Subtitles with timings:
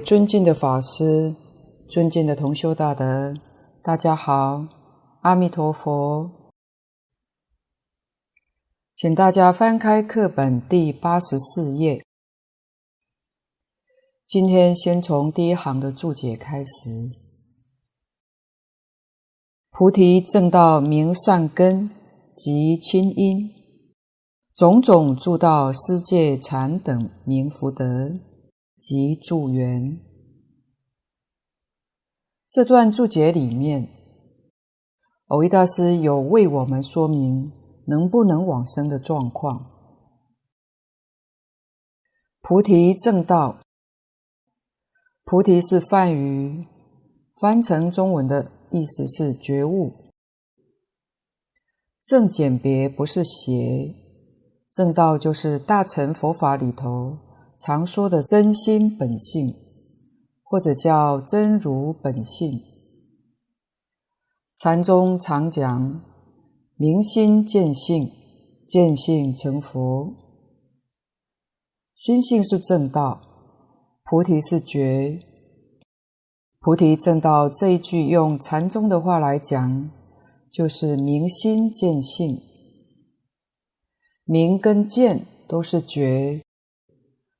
[0.00, 1.34] 尊敬的法师，
[1.88, 3.34] 尊敬的同修大德，
[3.82, 4.66] 大家好，
[5.22, 6.30] 阿弥陀佛。
[8.94, 12.04] 请大家翻开课本第八十四页。
[14.26, 17.10] 今天先从第一行的注解开始。
[19.70, 21.90] 菩提正道名善根
[22.36, 23.50] 及亲因，
[24.54, 28.12] 种种助道施戒禅等名福德。
[28.82, 30.00] 及助缘，
[32.50, 33.88] 这段注解里面，
[35.28, 37.52] 蕅益大师有为我们说明
[37.86, 39.70] 能不能往生的状况。
[42.40, 43.60] 菩提正道，
[45.22, 46.66] 菩提是梵语，
[47.40, 50.10] 翻成中文的意思是觉悟。
[52.02, 53.94] 正简别不是邪，
[54.72, 57.16] 正道就是大乘佛法里头。
[57.64, 59.54] 常说的真心本性，
[60.42, 62.60] 或者叫真如本性，
[64.56, 66.02] 禅宗常讲
[66.74, 68.10] 明心见性，
[68.66, 70.12] 见性成佛。
[71.94, 73.20] 心性是正道，
[74.02, 75.22] 菩提是觉。
[76.58, 79.88] 菩提正道这一句用禅宗的话来讲，
[80.50, 82.40] 就是明心见性，
[84.24, 86.41] 明跟见都是觉。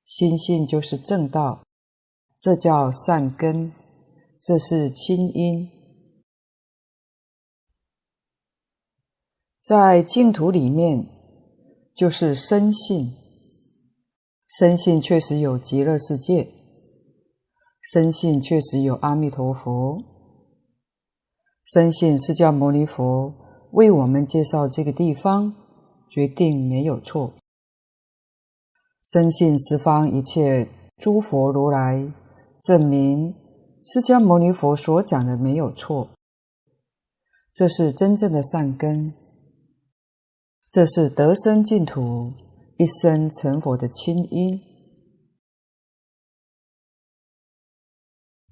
[0.05, 1.63] 心性就是正道，
[2.39, 3.73] 这叫善根，
[4.41, 5.71] 这是亲因。
[9.63, 11.07] 在净土里面，
[11.95, 13.13] 就是深信，
[14.49, 16.49] 深信确实有极乐世界，
[17.81, 20.03] 深信确实有阿弥陀佛，
[21.65, 23.33] 深信释迦牟尼佛
[23.71, 25.55] 为我们介绍这个地方，
[26.11, 27.35] 决定没有错。
[29.03, 32.13] 深信十方一切诸佛如来
[32.61, 33.35] 证明
[33.83, 36.09] 释迦牟尼佛所讲的没有错，
[37.53, 39.13] 这是真正的善根，
[40.71, 42.33] 这是得生净土、
[42.79, 44.61] 一生成佛的亲因。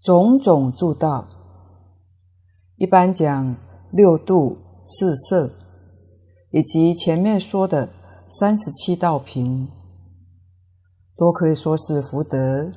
[0.02, 1.28] 种种助道，
[2.76, 3.54] 一般讲
[3.92, 5.48] 六度、四摄，
[6.50, 7.88] 以及前面说的
[8.28, 9.68] 三十七道品。
[11.20, 12.72] 都可以说是福德，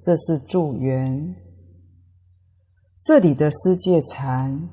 [0.00, 1.34] 这是助缘。
[3.02, 4.68] 这里的世界禅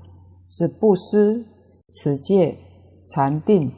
[0.47, 1.43] 是布施、
[1.91, 2.55] 持戒、
[3.07, 3.71] 禅定，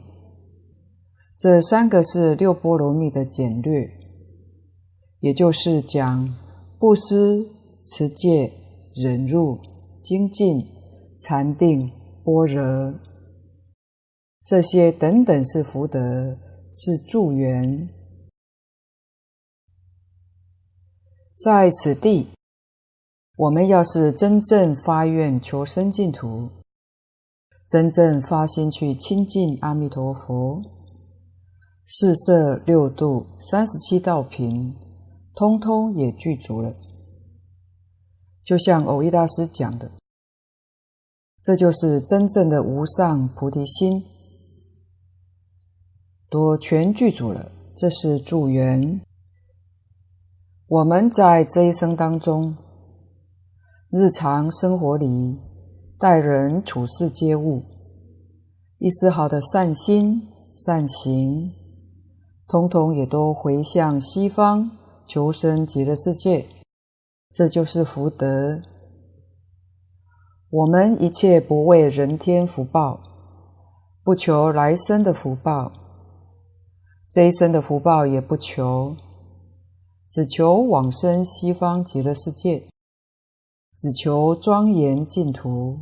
[1.38, 3.90] 这三个是六波罗蜜的简略，
[5.20, 6.28] 也就是讲
[6.78, 7.46] 布施、
[7.86, 8.52] 持戒、
[8.96, 9.56] 忍辱、
[10.02, 10.62] 精进、
[11.22, 11.90] 禅定、
[12.22, 12.94] 般若，
[14.44, 16.36] 这些等等是福德，
[16.70, 17.88] 是助缘。
[21.38, 22.26] 在此地，
[23.36, 26.48] 我们要是真正发愿求生净土，
[27.68, 30.60] 真正发心去亲近阿弥陀佛，
[31.86, 34.74] 四摄六度三十七道品，
[35.36, 36.74] 通通也具足了。
[38.42, 39.92] 就像蕅益大师讲的，
[41.40, 44.02] 这就是真正的无上菩提心，
[46.28, 47.52] 多全具足了。
[47.76, 49.00] 这是助缘。
[50.70, 52.54] 我们在这一生当中，
[53.90, 55.38] 日常生活里，
[55.98, 57.62] 待人处事接物，
[58.76, 61.50] 一丝毫的善心、善行，
[62.46, 64.70] 通通也都回向西方
[65.06, 66.44] 求生极乐世界，
[67.32, 68.60] 这就是福德。
[70.50, 73.00] 我们一切不为人天福报，
[74.04, 75.72] 不求来生的福报，
[77.10, 78.94] 这一生的福报也不求。
[80.10, 82.66] 只求往生西方极乐世界，
[83.76, 85.78] 只求庄严净土。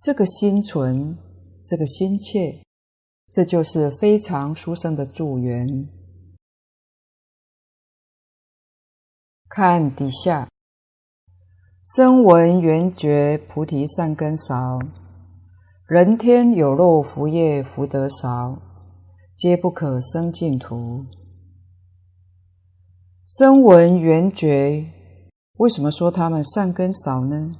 [0.00, 1.16] 这个心存，
[1.64, 2.58] 这个心切，
[3.30, 5.88] 这就是非常殊胜的助缘。
[9.48, 10.48] 看底下，
[11.94, 14.80] 声闻缘觉菩提善根少，
[15.86, 18.60] 人天有漏福业福德少，
[19.36, 21.04] 皆不可生净土。
[23.34, 24.92] 声闻缘觉，
[25.56, 27.56] 为什么说他们善根少呢？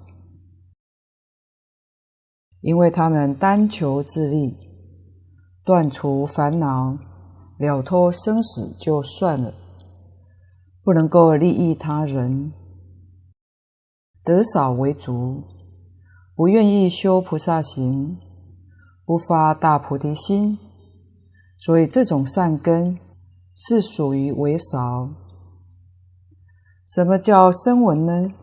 [2.60, 4.54] 因为他们单求自利，
[5.64, 6.98] 断除烦恼，
[7.56, 9.54] 了脱生死就算了，
[10.82, 12.52] 不能够利益他人，
[14.22, 15.42] 德少为足，
[16.36, 18.18] 不愿意修菩萨行，
[19.06, 20.58] 不发大菩提心，
[21.56, 22.98] 所以这种善根
[23.56, 25.08] 是属于为少。
[26.94, 28.34] 什么叫声闻呢？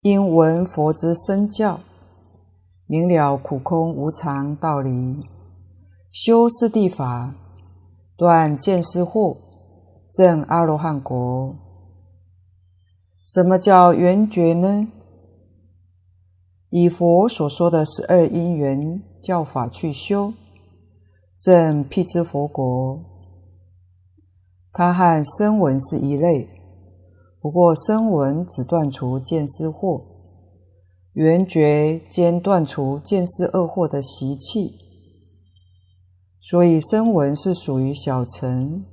[0.00, 1.80] 因闻佛之身教，
[2.86, 5.26] 明了苦空无常道理，
[6.10, 7.34] 修四谛法，
[8.16, 9.36] 断见思惑，
[10.10, 11.54] 证阿罗汉果。
[13.26, 14.88] 什么叫缘觉呢？
[16.70, 20.32] 以佛所说的十二因缘教法去修，
[21.38, 23.09] 证辟支佛国。
[24.72, 26.48] 它和声闻是一类。
[27.40, 30.04] 不过，声闻只断除见思惑，
[31.14, 34.74] 缘觉兼断除见思二惑的习气，
[36.38, 38.84] 所以声闻是属于小乘，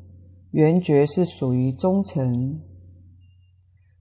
[0.51, 2.61] 缘觉是属于中乘。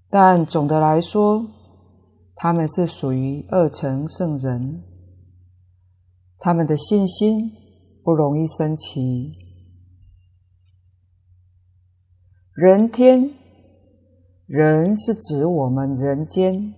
[0.09, 1.45] 但总的来说，
[2.37, 4.85] 他们是属于二乘圣人，
[6.39, 7.51] 他们的信心
[8.05, 9.35] 不容易升起，
[12.59, 13.35] 人天。
[14.47, 16.73] 人是指我们人间，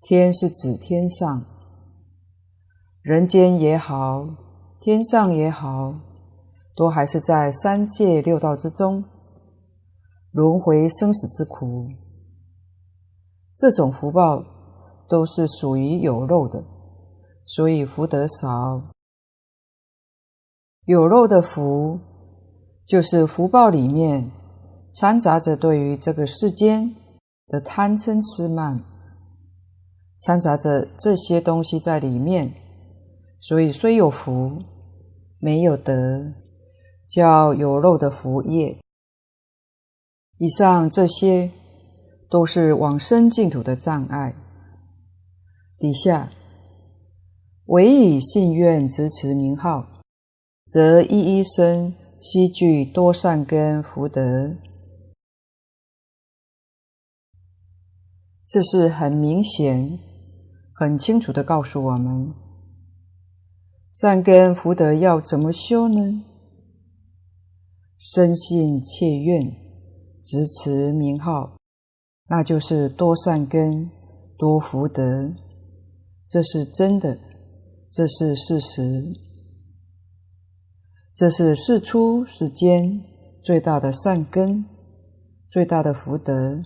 [0.00, 1.44] 天是指天上，
[3.02, 4.26] 人间也好，
[4.80, 5.94] 天上也好，
[6.74, 9.04] 都还是在三界六道之中，
[10.30, 11.88] 轮回生死之苦。
[13.54, 14.42] 这种福报
[15.10, 16.64] 都是属于有漏的，
[17.44, 18.80] 所以福德少。
[20.86, 22.00] 有漏的福，
[22.86, 24.30] 就是福报里面。
[24.94, 26.94] 掺杂着对于这个世间
[27.46, 28.78] 的贪嗔痴慢，
[30.20, 32.52] 掺杂着这些东西在里面，
[33.40, 34.62] 所以虽有福，
[35.38, 36.34] 没有德，
[37.08, 38.76] 叫有漏的福业。
[40.36, 41.50] 以上这些
[42.28, 44.34] 都是往生净土的障碍。
[45.78, 46.28] 底下，
[47.64, 49.86] 唯以信愿执持名号，
[50.66, 54.54] 则一一生悉具多善根福德。
[58.46, 59.98] 这是很明显、
[60.72, 62.32] 很清楚的告诉我们，
[63.92, 66.22] 善根福德要怎么修呢？
[67.98, 69.56] 深信切愿，
[70.22, 71.56] 执持名号，
[72.28, 73.90] 那就是多善根、
[74.38, 75.34] 多福德，
[76.28, 77.18] 这是真的，
[77.90, 79.12] 这是事实，
[81.14, 83.02] 这是世出世间
[83.42, 84.64] 最大的善根、
[85.50, 86.62] 最大的福德。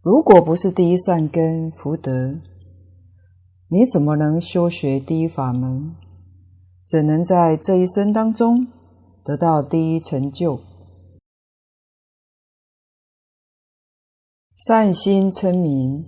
[0.00, 2.38] 如果不是第一善根福德，
[3.68, 5.96] 你怎么能修学第一法门？
[6.86, 8.68] 怎能在这一生当中
[9.24, 10.60] 得到第一成就？
[14.54, 16.04] 善心称名，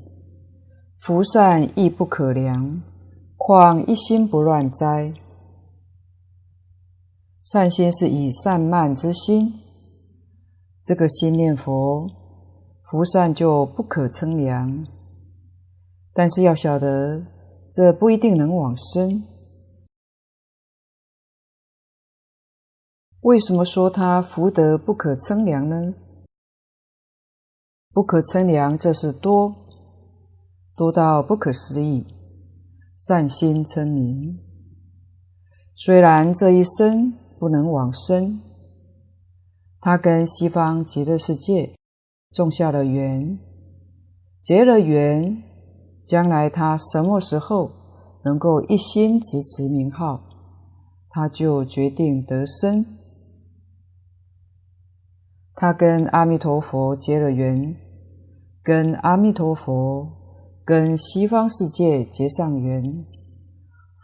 [1.01, 2.81] 福善亦不可量，
[3.37, 5.13] 况一心不乱哉？
[7.51, 9.55] 善心是以善慢之心，
[10.85, 12.07] 这个心念佛。
[12.83, 14.87] 福善就不可称量，
[16.13, 17.23] 但是要晓得，
[17.73, 19.23] 这不一定能往生。
[23.21, 25.95] 为什么说他福德不可称量呢？
[27.95, 29.55] 不可称量，这是多，
[30.77, 32.07] 多到不可思议。
[32.99, 34.39] 善心称名，
[35.75, 38.41] 虽然这一生不能往生，
[39.81, 41.71] 他跟西方极乐世界。
[42.31, 43.39] 种下了缘，
[44.43, 45.43] 结了缘，
[46.07, 47.71] 将来他什么时候
[48.23, 50.21] 能够一心执持名号，
[51.09, 52.85] 他就决定得生。
[55.55, 57.75] 他跟阿弥陀佛结了缘，
[58.63, 60.07] 跟阿弥陀佛、
[60.67, 63.07] 跟西方世界结上缘，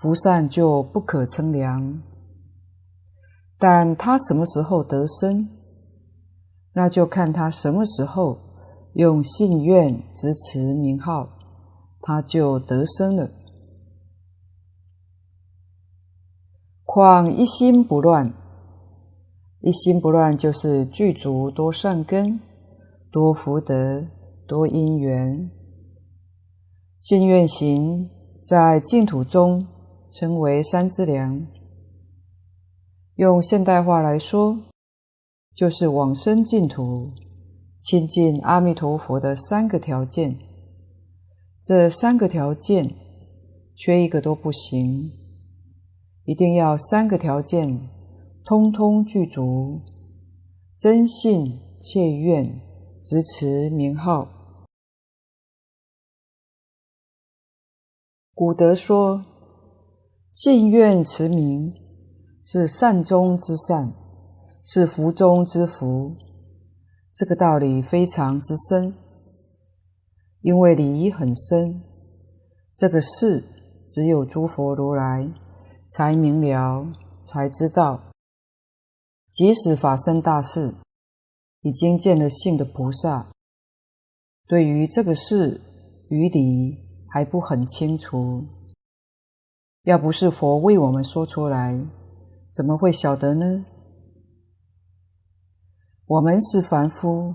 [0.01, 2.03] 福善就不可称量。
[3.67, 5.49] 但他什么时候得生？
[6.75, 8.37] 那就看他什么时候
[8.93, 11.31] 用信愿执持名号，
[12.03, 13.31] 他就得生了。
[16.85, 18.35] 况一心不乱，
[19.61, 22.39] 一心不乱就是具足多善根、
[23.11, 24.05] 多福德、
[24.47, 25.51] 多因缘。
[26.99, 28.11] 信愿行
[28.43, 29.67] 在净土中
[30.11, 31.47] 称为三资粮。
[33.17, 34.59] 用现代话来说。
[35.55, 37.13] 就是往生净土、
[37.79, 40.37] 亲近阿弥陀佛的三个条件。
[41.63, 42.93] 这三个条件
[43.77, 45.13] 缺一个都不行，
[46.25, 47.89] 一定要三个条件
[48.45, 49.81] 通通具足。
[50.77, 52.61] 真信切愿
[53.01, 54.29] 执持名号。
[58.35, 59.25] 古德说
[60.33, 61.73] ：“信愿持名
[62.45, 63.93] 是善中之善。”
[64.67, 66.17] 是福中之福。
[67.13, 68.95] 这个道理非常之深，
[70.41, 71.83] 因为理很深，
[72.75, 73.45] 这个事
[73.91, 75.29] 只有诸佛如来
[75.91, 76.87] 才明了，
[77.27, 78.01] 才知道。
[79.31, 80.73] 即使法身大事
[81.61, 83.27] 已经见了性的菩萨，
[84.49, 85.61] 对于这个事
[86.09, 86.79] 与理
[87.11, 88.47] 还不很清楚。
[89.83, 91.79] 要不是佛为我们说出来，
[92.55, 93.65] 怎么会晓得呢？
[96.07, 97.35] 我们是凡夫，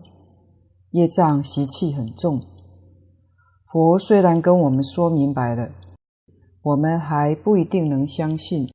[0.91, 2.41] 业障习气很重。
[3.69, 5.71] 佛虽然跟我们说明白了，
[6.61, 8.71] 我们还不一定能相信。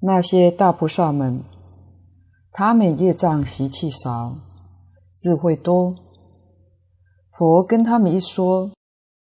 [0.00, 1.42] 那些大菩萨们，
[2.52, 4.36] 他们业障习气少，
[5.14, 5.96] 智慧多。
[7.30, 8.70] 佛跟他们一说，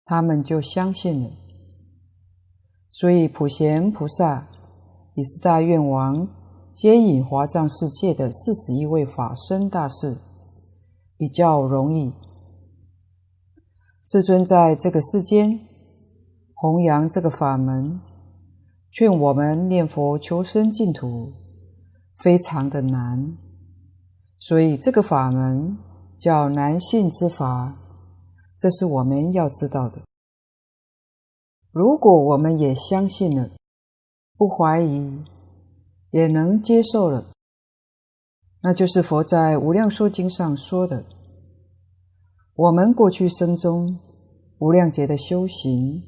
[0.06, 1.30] 他们就相信了。
[2.90, 4.48] 所以普贤菩萨
[5.16, 6.28] 也是大愿王。
[6.74, 10.18] 接引华藏世界的四十一位法身大士
[11.18, 12.12] 比较容易。
[14.04, 15.60] 世尊在这个世间
[16.54, 18.02] 弘扬这个法门，
[18.92, 21.32] 劝我们念佛求生净土，
[22.18, 23.38] 非常的难。
[24.38, 25.78] 所以这个法门
[26.20, 27.74] 叫难信之法，
[28.60, 30.02] 这是我们要知道的。
[31.72, 33.50] 如果我们也相信了，
[34.38, 35.24] 不怀疑。
[36.12, 37.26] 也能接受了，
[38.62, 41.04] 那就是佛在《无量寿经》上说的：
[42.56, 44.00] 我们过去生中
[44.60, 46.02] 无量劫的修行，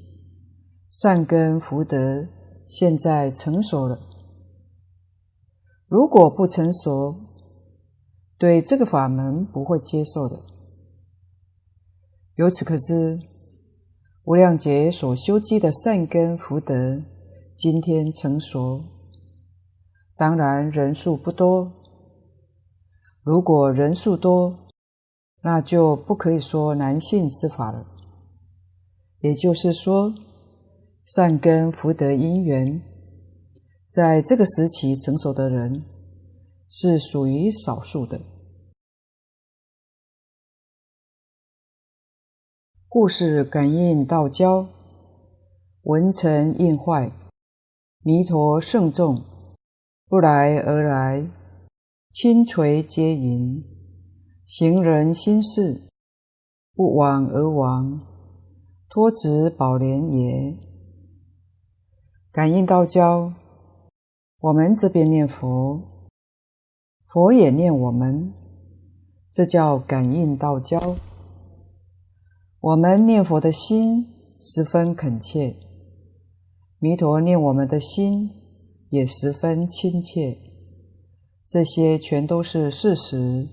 [0.89, 2.25] 善根福德
[2.69, 3.99] 现在成熟了。
[5.89, 7.13] 如果不成熟，
[8.37, 10.39] 对这个法门不会接受的。
[12.35, 13.19] 由此可知，
[14.23, 17.01] 无量劫所修积的善根福德，
[17.57, 18.83] 今天成熟。
[20.15, 21.71] 当然人数不多。
[23.23, 24.55] 如果人数多，
[25.41, 27.83] 那就不可以说男性之法了。
[29.21, 30.13] 也就是说，
[31.03, 32.79] 善根福德因缘，
[33.89, 35.83] 在这个时期成熟的人，
[36.69, 38.21] 是属于少数的。
[42.87, 44.67] 故事感应道交，
[45.83, 47.11] 文成印坏，
[48.03, 49.23] 弥陀圣众。
[50.09, 51.27] 不来而来，
[52.11, 53.61] 轻垂接引，
[54.45, 55.81] 行人心事，
[56.73, 57.99] 不往而往，
[58.89, 60.55] 托植宝莲也。
[62.31, 63.33] 感应道交，
[64.39, 65.81] 我们这边念佛，
[67.07, 68.33] 佛也念我们，
[69.33, 70.95] 这叫感应道交。
[72.61, 74.05] 我们念佛的心
[74.41, 75.53] 十分恳切，
[76.79, 78.31] 弥陀念我们的心。
[78.89, 80.37] 也十分亲切，
[81.45, 83.45] 这些全都是事实。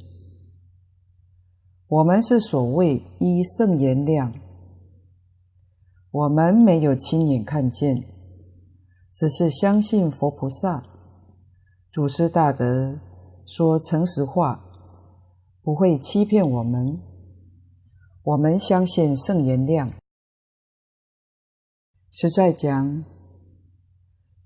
[1.88, 4.32] 我们是所谓依圣言量，
[6.12, 8.04] 我们没有亲眼看见，
[9.12, 10.84] 只是相信佛菩萨、
[11.90, 12.96] 祖师大德
[13.44, 14.62] 说诚实话，
[15.62, 17.00] 不会欺骗我们。
[18.22, 19.92] 我们相信圣言量，
[22.12, 23.04] 实在讲。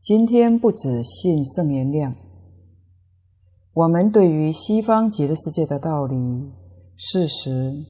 [0.01, 2.15] 今天不止信圣言量，
[3.73, 6.15] 我们对于西方极乐世界的道理、
[6.97, 7.85] 事实，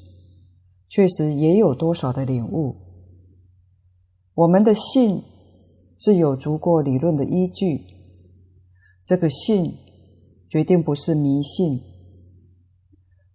[0.88, 2.76] 确实也有多少的领悟。
[4.34, 5.22] 我们的信
[5.98, 7.84] 是有足够理论的依据，
[9.04, 9.74] 这个信
[10.48, 11.80] 决定不是迷信，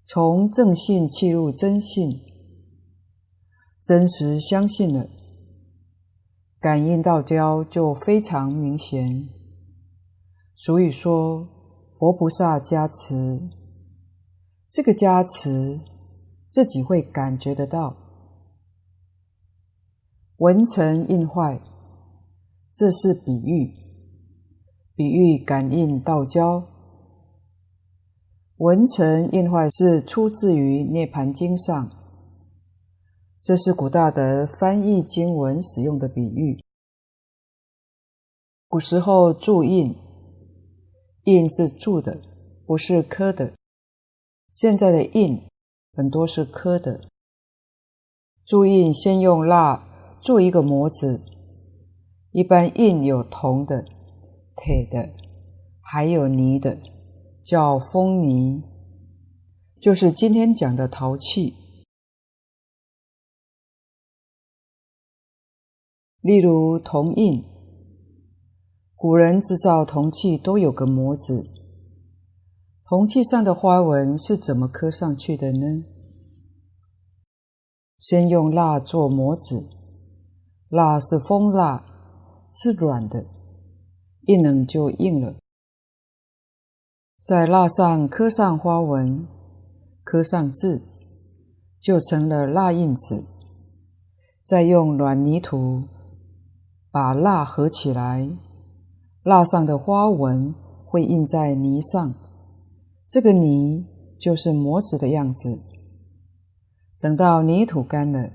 [0.04, 2.20] 从正信契入真信，
[3.82, 5.08] 真实相信了。
[6.64, 9.28] 感应道交就非常明显，
[10.56, 11.46] 所以说
[12.00, 13.38] 佛菩萨加持，
[14.72, 15.82] 这个加持
[16.48, 17.98] 自己会感觉得到。
[20.38, 21.60] 文成印坏，
[22.74, 23.74] 这是比喻，
[24.96, 26.64] 比喻感应道交。
[28.56, 31.90] 文成印坏是出自于《涅槃经》上。
[33.44, 36.64] 这是古大德翻译经文使用的比喻。
[38.70, 39.94] 古时候铸印，
[41.26, 42.22] 印是铸的，
[42.66, 43.52] 不是刻的。
[44.50, 45.42] 现在的印
[45.92, 47.02] 很多是刻的。
[48.46, 49.84] 铸印先用蜡
[50.22, 51.20] 做一个模子，
[52.32, 53.84] 一般印有铜的、
[54.56, 55.10] 铁的，
[55.82, 56.78] 还有泥的，
[57.44, 58.64] 叫风泥，
[59.82, 61.56] 就是今天讲的陶器。
[66.24, 67.44] 例如铜印，
[68.96, 71.46] 古人制造铜器都有个模子，
[72.86, 75.84] 铜器上的花纹是怎么刻上去的呢？
[78.00, 79.66] 先用蜡做模子，
[80.70, 81.84] 蜡是蜂蜡，
[82.54, 83.26] 是软的，
[84.22, 85.36] 一冷就硬了。
[87.22, 89.28] 在蜡上刻上花纹，
[90.06, 90.82] 刻上字，
[91.82, 93.26] 就成了蜡印子。
[94.42, 95.84] 再用软泥土
[96.94, 98.30] 把蜡合起来，
[99.24, 100.54] 蜡上的花纹
[100.86, 102.14] 会印在泥上，
[103.10, 103.84] 这个泥
[104.20, 105.60] 就是模子的样子。
[107.00, 108.30] 等到泥土干了，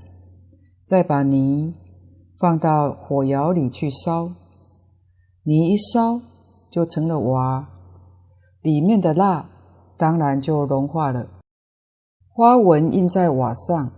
[0.84, 1.72] 再把泥
[2.36, 4.32] 放到火窑里去烧，
[5.44, 6.20] 泥一烧
[6.68, 7.68] 就成了瓦。
[8.60, 9.48] 里面的蜡
[9.96, 11.28] 当然就融化了，
[12.34, 13.92] 花纹印在瓦上，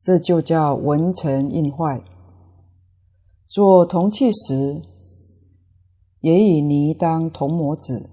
[0.00, 2.00] 这就叫纹层印坏。
[3.52, 4.80] 做铜器时，
[6.20, 8.08] 也以泥当铜模子，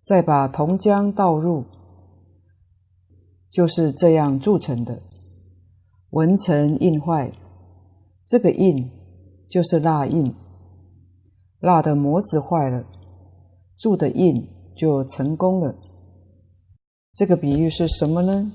[0.00, 1.62] 再把铜浆倒入，
[3.48, 5.00] 就是这样铸成的。
[6.10, 7.30] 文成印坏，
[8.26, 8.90] 这个印
[9.48, 10.34] 就是蜡印，
[11.60, 12.84] 蜡的模子坏了。
[13.76, 15.76] 铸的印就成功了。
[17.14, 18.50] 这个比喻是什么呢？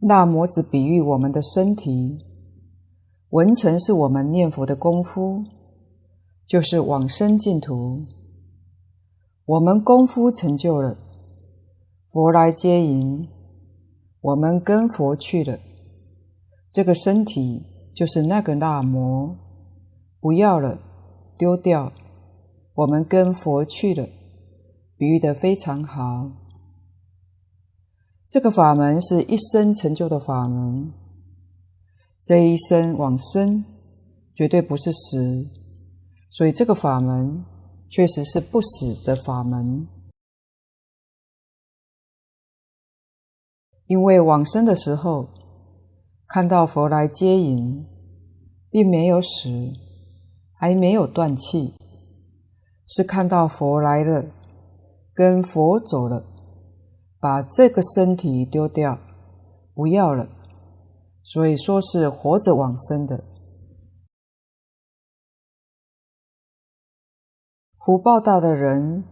[0.00, 2.18] 蜡模子比喻我们的身体，
[3.30, 5.44] 文成是我们念佛的功夫，
[6.46, 8.04] 就是往生净土。
[9.44, 10.96] 我们功夫成就了，
[12.10, 13.28] 佛来接引，
[14.20, 15.58] 我们跟佛去了。
[16.72, 17.62] 这个身体
[17.94, 19.36] 就是那个那魔，
[20.20, 20.80] 不要了，
[21.38, 21.92] 丢掉。
[22.74, 24.08] 我们跟佛去了，
[24.96, 26.30] 比喻的非常好。
[28.28, 30.92] 这个法门是一生成就的法门，
[32.22, 33.64] 这一生往生
[34.34, 35.46] 绝对不是死，
[36.30, 37.44] 所以这个法门
[37.88, 39.88] 确实是不死的法门。
[43.86, 45.28] 因为往生的时候
[46.28, 47.86] 看到佛来接引，
[48.70, 49.72] 并没有死，
[50.52, 51.74] 还没有断气。
[52.86, 54.26] 是看到佛来了，
[55.14, 56.24] 跟佛走了，
[57.20, 58.98] 把这个身体丢掉，
[59.74, 60.28] 不要了，
[61.32, 63.22] 所以说是活着往生的。
[67.78, 69.04] 福报大的人，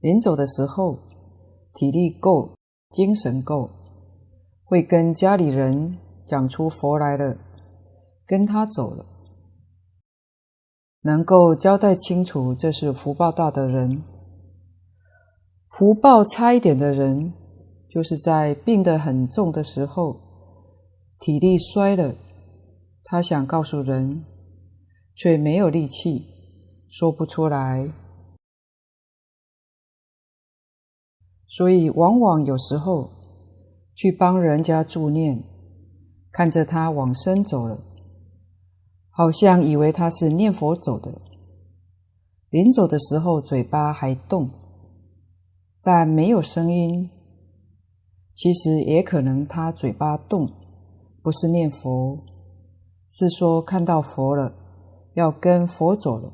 [0.00, 0.98] 临走的时候，
[1.74, 2.54] 体力够，
[2.88, 3.68] 精神够，
[4.64, 7.36] 会跟家里人讲出佛来了，
[8.26, 9.04] 跟他走了。
[11.02, 14.02] 能够交代清楚，这是福报大的人。
[15.68, 17.34] 福报差一点的人，
[17.90, 20.25] 就是在病得很重的时候，
[21.18, 22.14] 体力衰了，
[23.04, 24.24] 他想告诉人，
[25.14, 26.26] 却没有力气，
[26.88, 27.90] 说不出来。
[31.48, 33.10] 所以，往往有时候
[33.94, 35.42] 去帮人家助念，
[36.30, 37.80] 看着他往生走了。
[39.10, 41.22] 好像以为他是念佛走的，
[42.50, 44.50] 临走的时候嘴巴还动，
[45.82, 47.08] 但没有声音。
[48.34, 50.52] 其实也可能他嘴巴动，
[51.26, 52.24] 不是念佛，
[53.10, 54.54] 是说看到佛了，
[55.14, 56.32] 要跟佛走了，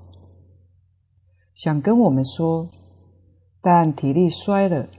[1.55, 2.69] 想跟我们说，
[3.63, 4.91] 但体力衰了，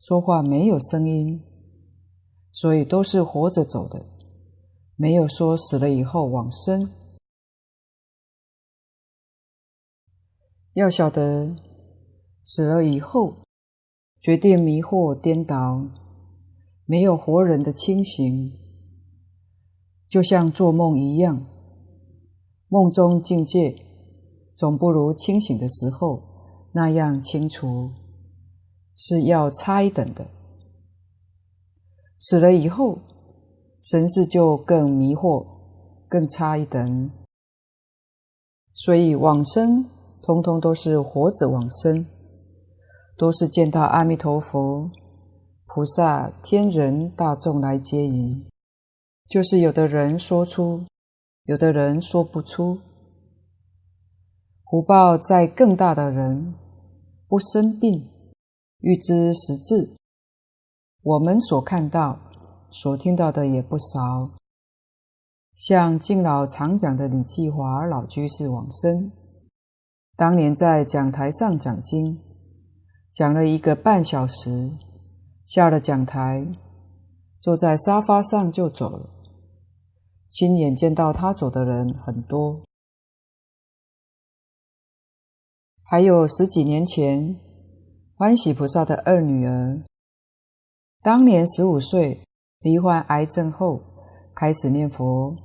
[0.00, 1.42] 说话没有声音，
[2.52, 4.02] 所以都是活着走的。
[4.96, 6.90] 没有说死了以后往生。
[10.72, 11.54] 要晓得，
[12.42, 13.42] 死了以后，
[14.22, 15.84] 决定迷惑颠倒，
[16.86, 18.61] 没有活人的清醒，
[20.12, 21.42] 就像做梦一样。
[22.68, 23.74] 梦中境界
[24.54, 26.20] 总不如清醒的时候
[26.74, 27.88] 那样清楚，
[28.94, 30.26] 是要差一等的。
[32.18, 32.98] 死了以后。
[33.84, 35.44] 神识就更迷惑，
[36.08, 37.10] 更差一等。
[38.74, 39.84] 所以往生，
[40.22, 42.06] 通通都是活着往生，
[43.18, 44.88] 都是见到阿弥陀佛、
[45.66, 48.51] 菩萨、天人大众来接引。
[49.32, 50.84] 就是有的人说出，
[51.44, 52.78] 有的人说不出。
[54.70, 56.52] 福报在更大的人，
[57.26, 58.06] 不生病，
[58.80, 59.96] 预知实质，
[61.00, 62.18] 我们所看到。
[62.70, 64.28] 所听到的也不少，
[65.54, 69.10] 像敬老常讲的李继华老居士往生，
[70.14, 72.18] 当年在讲台上讲经，
[73.14, 74.72] 讲了一个半小时，
[75.46, 76.46] 下了讲台，
[77.40, 79.08] 坐在沙发上就走了。
[80.32, 82.62] 亲眼见到他走的人很多，
[85.82, 87.38] 还有十几年前
[88.14, 89.82] 欢喜菩萨的二女儿，
[91.02, 92.22] 当年十五岁，
[92.60, 93.82] 罹患癌症后，
[94.34, 95.36] 开始念佛，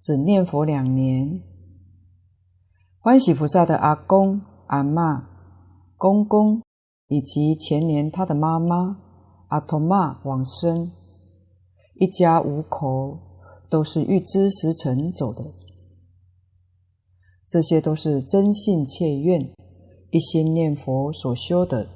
[0.00, 1.42] 只念佛两年。
[3.00, 5.24] 欢喜菩萨的阿公、阿嬷、
[5.98, 6.62] 公公，
[7.08, 8.96] 以及前年他的妈妈
[9.48, 10.90] 阿托妈往生，
[11.96, 13.18] 一家五口
[13.70, 15.54] 都是预知时辰走的。
[17.48, 19.54] 这些都是真信切愿，
[20.10, 21.88] 一心念佛所修的，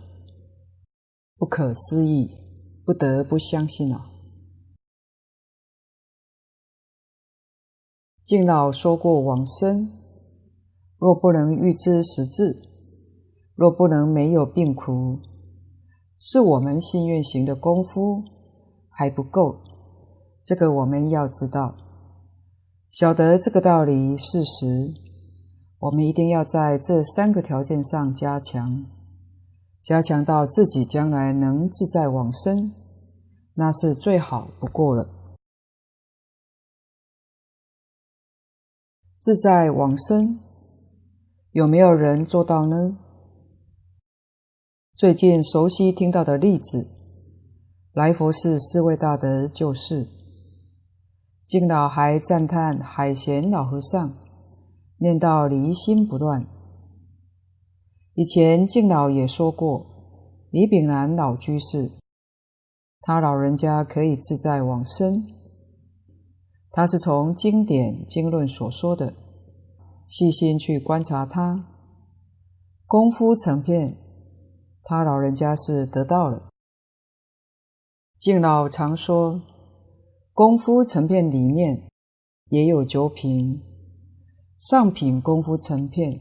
[1.36, 2.30] 不可思议，
[2.84, 4.06] 不得不相信啊！
[8.24, 9.90] 敬老说过往生，
[10.98, 12.56] 若不能预知时至，
[13.54, 15.18] 若不能没有病苦，
[16.18, 18.24] 是我们信愿行的功夫
[18.88, 19.73] 还不够。
[20.44, 21.74] 这个我们要知道，
[22.90, 24.92] 晓得这个道理事实。
[25.78, 28.84] 我们一定要在这三个条件上加强，
[29.82, 32.72] 加强到自己将来能自在往生，
[33.54, 35.08] 那是最好不过了。
[39.18, 40.38] 自在往生，
[41.52, 42.98] 有没有人做到呢？
[44.94, 46.86] 最近熟悉听到的例子，
[47.92, 50.06] 来佛寺四位大德就是，
[51.46, 54.14] 敬老还赞叹海贤老和尚。
[54.98, 56.46] 念到离心不乱。
[58.14, 59.84] 以前敬老也说过，
[60.50, 61.90] 李炳南老居士，
[63.02, 65.26] 他老人家可以自在往生。
[66.70, 69.12] 他是从经典经论所说的，
[70.08, 71.66] 细心去观察他
[72.86, 73.96] 功夫成片，
[74.84, 76.48] 他老人家是得到了。
[78.16, 79.42] 敬老常说，
[80.34, 81.80] 功夫成片里面
[82.48, 83.62] 也有九品。
[84.58, 86.20] 上品功夫成片，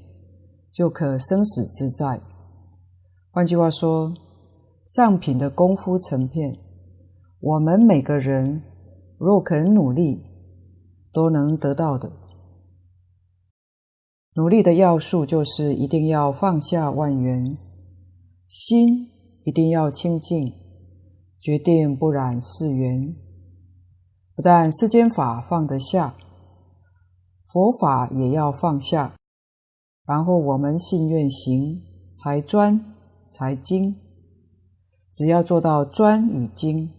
[0.71, 2.21] 就可生死自在。
[3.31, 4.13] 换句话说，
[4.85, 6.55] 上品的功夫成片，
[7.39, 8.61] 我们每个人
[9.17, 10.21] 若肯努力，
[11.11, 12.11] 都能得到的。
[14.35, 17.57] 努力的要素就是一定要放下万缘，
[18.47, 19.07] 心
[19.43, 20.53] 一定要清净，
[21.39, 23.15] 决定不染世缘。
[24.35, 26.15] 不但世间法放得下。
[27.47, 29.13] 佛法也要放下，
[30.05, 31.79] 然后我们信愿行
[32.15, 32.83] 才专
[33.29, 33.95] 才精。
[35.11, 36.89] 只要做到专与精，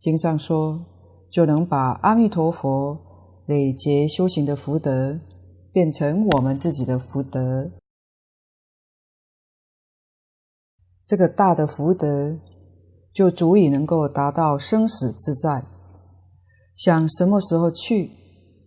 [0.00, 0.84] 经上说
[1.30, 2.98] 就能把阿弥陀佛
[3.46, 5.20] 累劫修行的福德
[5.70, 7.70] 变成我们自己的福德。
[11.04, 12.36] 这个大的福德
[13.12, 15.62] 就足以能够达到生死自在，
[16.76, 18.10] 想什么时候去。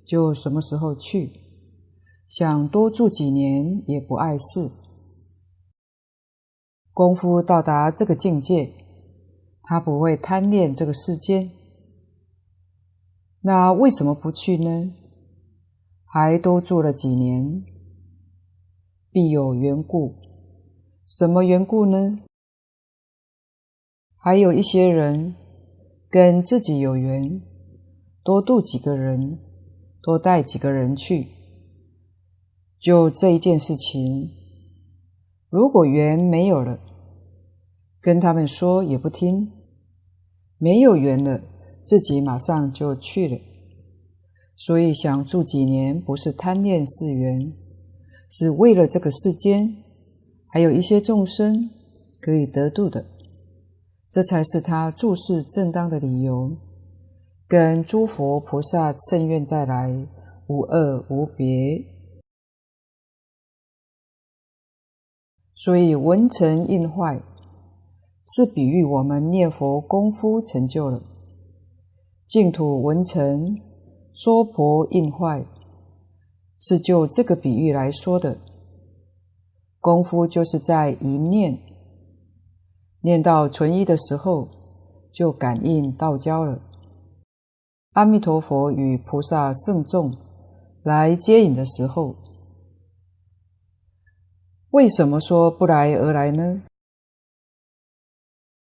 [0.10, 1.30] 就什么时候去，
[2.28, 4.72] 想多住几年也不碍事。
[6.92, 8.74] 功夫到达这个境界，
[9.62, 11.52] 他不会贪恋这个世间。
[13.42, 14.92] 那为什么不去呢？
[16.04, 17.64] 还多住了几年，
[19.12, 20.16] 必有缘故。
[21.06, 22.18] 什么缘故呢？
[24.16, 25.36] 还有一些人
[26.10, 27.40] 跟自己有缘，
[28.30, 29.40] 多度几个人。
[30.02, 31.28] 多带几个人去，
[32.80, 34.30] 就这一件事情，
[35.50, 36.80] 如果缘没有了，
[38.00, 39.50] 跟他们说也不听；
[40.58, 41.42] 没有缘了，
[41.84, 43.38] 自己马上就去了。
[44.56, 47.52] 所以想住几年，不是贪恋世缘，
[48.30, 49.76] 是为了这个世间
[50.48, 51.70] 还有一些众生
[52.22, 53.06] 可以得度的，
[54.10, 56.56] 这才是他住世正当的理由。
[57.50, 59.90] 跟诸佛菩萨乘愿再来，
[60.46, 61.84] 无二无别。
[65.56, 67.20] 所以文成印坏，
[68.24, 71.02] 是比喻我们念佛功夫成就了。
[72.24, 73.58] 净土文成，
[74.14, 75.44] 娑婆印坏，
[76.60, 78.38] 是就这个比喻来说的。
[79.80, 81.58] 功夫就是在一念，
[83.02, 84.48] 念到纯一的时候，
[85.12, 86.62] 就感应道交了。
[87.94, 90.16] 阿弥陀佛与菩萨圣众
[90.84, 92.16] 来接引的时候，
[94.70, 96.62] 为什么说不来而来呢？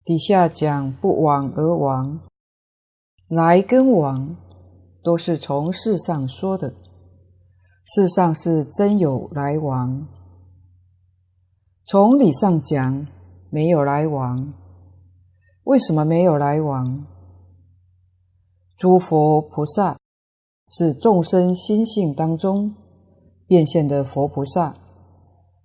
[0.05, 2.21] 底下讲不往而亡，
[3.27, 4.37] 来跟往
[5.03, 6.73] 都是从事上说的，
[7.85, 10.07] 事上是真有来往。
[11.85, 13.07] 从理上讲
[13.51, 14.55] 没有来往，
[15.65, 17.05] 为什么没有来往？
[18.77, 19.97] 诸佛菩萨
[20.69, 22.75] 是众生心性当中
[23.47, 24.77] 变现的佛菩萨，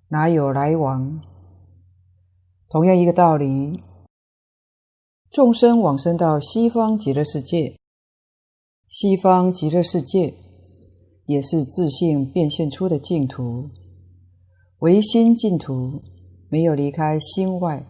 [0.08, 1.20] 哪有来往？
[2.70, 3.84] 同样一个道理，
[5.30, 7.76] 众生往生到西方极乐世界，
[8.88, 10.34] 西方极乐世界
[11.26, 13.70] 也是自性变现出的净土，
[14.80, 16.02] 唯心净土，
[16.48, 17.86] 没有离开心外，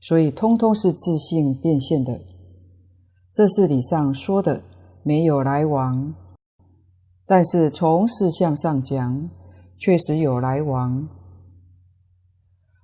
[0.00, 2.20] 所以通通是自性变现的。
[3.32, 4.62] 这是理上说的，
[5.02, 6.14] 没有来往。
[7.24, 9.30] 但是从事相上讲，
[9.78, 11.08] 确实有来往。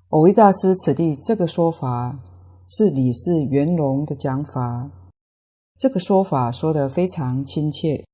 [0.09, 2.19] 蕅益大师此地这个说法
[2.67, 4.91] 是理事圆融的讲法，
[5.77, 8.07] 这个说法说得非常亲切。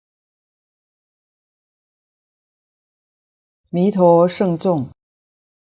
[3.70, 4.88] 弥陀圣众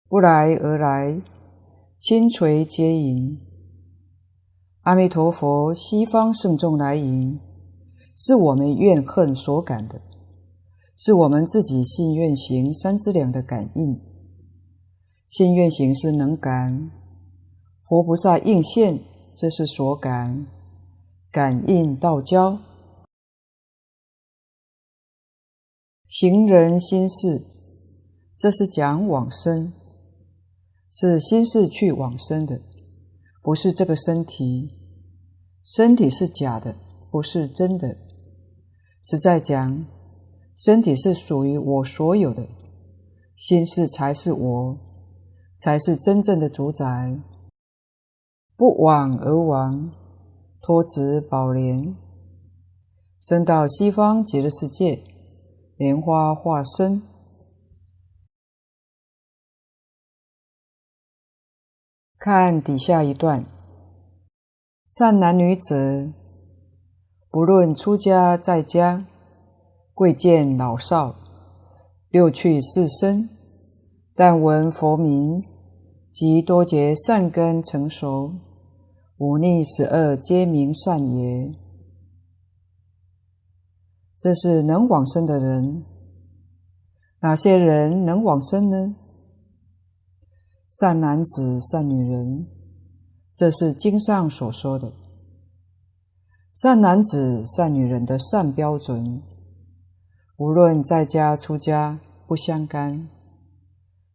[0.09, 1.21] 不来而来，
[1.99, 3.42] 轻垂接引。
[4.83, 7.39] 阿弥陀佛，西方圣众来迎，
[8.17, 10.01] 是我们怨恨所感的。
[10.97, 13.97] 是我们自己信愿行三资粮的感应，
[15.29, 16.91] 信愿行是能感，
[17.87, 18.99] 佛菩萨应现，
[19.33, 20.45] 这是所感，
[21.31, 22.59] 感应道交，
[26.09, 27.41] 行人心事，
[28.37, 29.71] 这是讲往生，
[30.91, 32.59] 是心事去往生的，
[33.43, 34.71] 不是这个身体，
[35.65, 36.75] 身体是假的，
[37.11, 37.97] 不是真的，
[39.03, 39.85] 实在讲。
[40.55, 42.47] 身体是属于我所有的，
[43.35, 44.77] 心事才是我，
[45.59, 47.19] 才是真正的主宰。
[48.55, 49.91] 不往而往，
[50.61, 51.95] 托执宝莲，
[53.19, 54.99] 生到西方极乐世界，
[55.75, 57.01] 莲花化身。
[62.25, 63.43] 看底下一段，
[64.87, 66.13] 善男女子，
[67.29, 69.05] 不论出家在家。
[69.93, 71.15] 贵贱老少，
[72.09, 73.27] 六趣四生，
[74.15, 75.43] 但闻佛名，
[76.13, 78.31] 即多结善根成熟，
[79.17, 81.53] 五逆十恶皆名善也。
[84.17, 85.83] 这是能往生的人。
[87.19, 88.95] 哪些人能往生呢？
[90.73, 92.47] 善男子、善女人，
[93.31, 94.91] 这是经上所说的。
[96.51, 99.21] 善男子、善女人的善标准。
[100.37, 103.07] 无论在家出家不相干，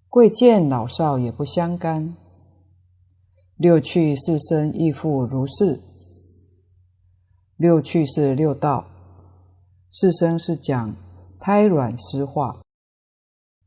[0.08, 2.16] 贵贱老少也不相干，
[3.56, 5.78] 六趣四生亦复如是。
[7.56, 8.84] 六趣是六道，
[9.92, 10.96] 四生是讲
[11.38, 12.60] 胎卵湿化。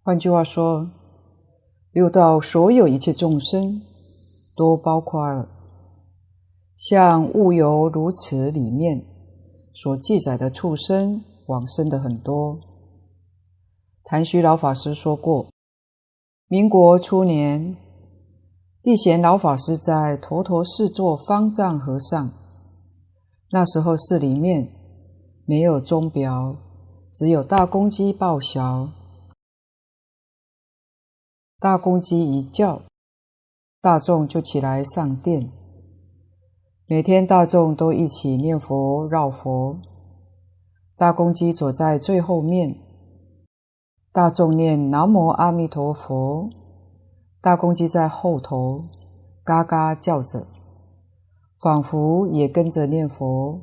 [0.04, 0.92] 换句话说，
[1.92, 3.82] 六道所有一切众生
[4.56, 5.48] 都包括了。
[6.76, 9.06] 像《悟游如此》里面
[9.74, 11.24] 所记载的畜生。
[11.48, 12.60] 往生的很多。
[14.06, 15.48] 昙虚老法师说过，
[16.48, 17.76] 民国初年，
[18.82, 22.32] 地贤老法师在头陀寺做方丈和尚。
[23.52, 24.70] 那时候寺里面
[25.46, 26.56] 没有钟表，
[27.12, 28.88] 只有大公鸡报晓。
[31.62, 32.82] 大公鸡一叫，
[33.82, 35.48] 大众就起来上殿。
[36.88, 39.78] 每天大众都一起念佛绕佛。
[40.98, 42.78] 大公鸡走在最后面，
[44.12, 46.50] 大众念南无阿弥陀佛，
[47.40, 48.86] 大公鸡在后头
[49.44, 50.48] 嘎嘎叫着，
[51.60, 53.62] 仿佛也跟着念佛。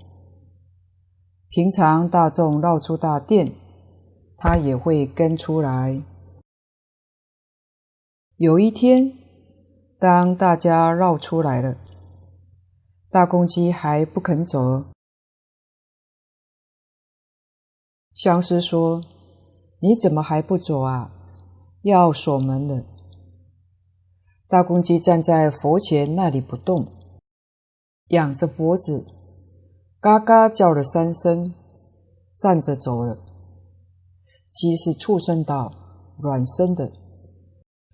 [1.49, 3.51] 平常大众绕出大殿，
[4.37, 6.01] 它也会跟出来。
[8.39, 9.19] 有一天，
[9.99, 11.77] 当大家绕出来了，
[13.11, 14.85] 大公鸡还不肯走。
[18.15, 19.03] 相师说
[19.83, 21.11] ：“你怎么还不走啊？
[21.83, 22.85] 要锁门了。”
[24.47, 26.87] 大公鸡站在佛前那里不动，
[28.11, 29.05] 仰着脖子，
[29.99, 31.53] 嘎嘎叫了三声，
[32.37, 33.19] 站着走了。
[34.49, 35.73] 鸡是畜生道，
[36.21, 36.93] 卵生的。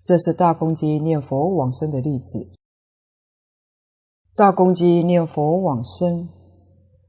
[0.05, 2.49] 这是大公鸡念佛往生的例子。
[4.35, 6.29] 大公鸡念佛往生，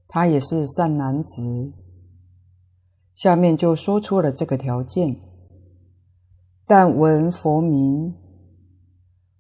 [0.09, 1.75] 他也是善男子。
[3.15, 5.15] 下面就说出了这个条件：
[6.67, 8.15] 但闻佛名，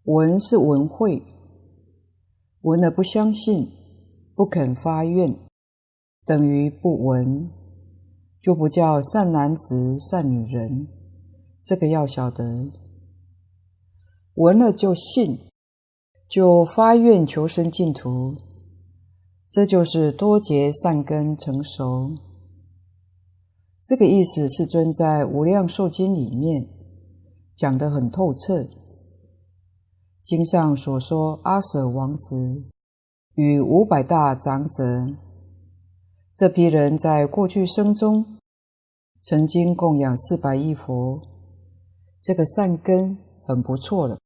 [0.03, 1.23] 闻是闻会，
[2.61, 3.71] 闻了不相信，
[4.35, 5.35] 不肯发愿，
[6.27, 7.51] 等于不闻，
[8.38, 10.88] 就不叫善男子、善女人。
[11.64, 12.71] 这个要晓得，
[14.37, 15.38] 闻了就信，
[16.29, 18.37] 就发愿求生净土，
[19.51, 22.12] 这就是多结善根成熟。
[23.83, 26.68] 这个意思是尊在《无量寿经》里面
[27.55, 28.66] 讲得很透彻。
[30.22, 32.64] 经上所说，阿舍王子
[33.37, 35.14] 与五百大长者，
[36.35, 38.38] 这批人在过去生中
[39.20, 41.22] 曾经供养四百亿佛，
[42.20, 44.18] 这个善根很不错了。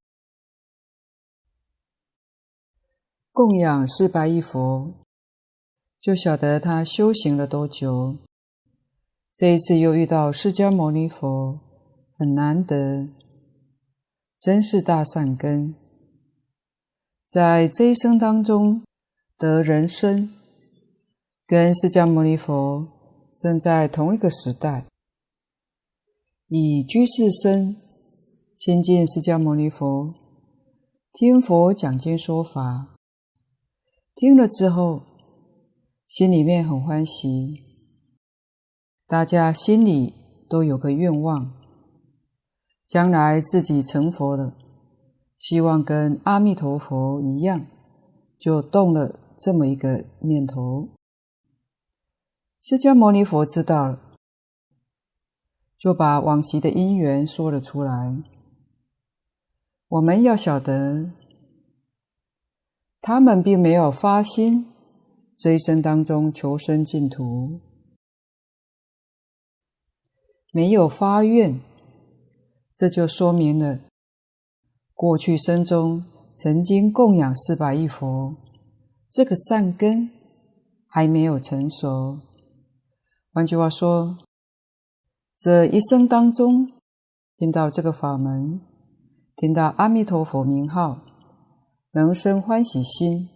[3.33, 4.93] 供养四百亿佛，
[6.01, 8.17] 就晓得他修行了多久。
[9.33, 11.61] 这一次又遇到释迦牟尼佛，
[12.19, 13.09] 很难得，
[14.41, 15.75] 真是大善根。
[17.27, 18.83] 在这一生当中
[19.39, 20.35] 得人身，
[21.47, 22.89] 跟释迦牟尼佛
[23.33, 24.87] 生在同一个时代，
[26.49, 27.77] 以居士身
[28.57, 30.13] 亲近释迦牟尼佛，
[31.13, 32.97] 听佛讲经说法，
[34.21, 35.01] 听了之后
[36.07, 37.65] 心里面很欢喜，
[39.07, 40.13] 大家心里
[40.47, 41.51] 都有个愿望，
[42.87, 44.55] 将来自己成佛了。
[45.39, 47.65] 希望跟阿弥陀佛一样，
[48.39, 50.91] 就动了这么一个念头。
[52.61, 54.03] 释迦牟尼佛知道了，
[55.79, 58.23] 就把往昔的因缘说了出来。
[59.89, 61.11] 我们要晓得，
[63.01, 64.67] 他们并没有发心，
[65.39, 67.61] 这一生当中求生净土，
[70.53, 71.61] 没有发愿，
[72.77, 73.81] 这就说明了。
[74.93, 76.05] 过去生中
[76.37, 78.37] 曾经供养四百亿佛，
[79.11, 80.11] 这个善根
[80.87, 82.19] 还没有成熟。
[83.33, 84.19] 换句话说，
[85.39, 86.71] 这一生当中
[87.39, 88.61] 听到这个法门，
[89.37, 90.99] 听到阿弥陀佛名号，
[91.93, 93.29] 能生欢喜心，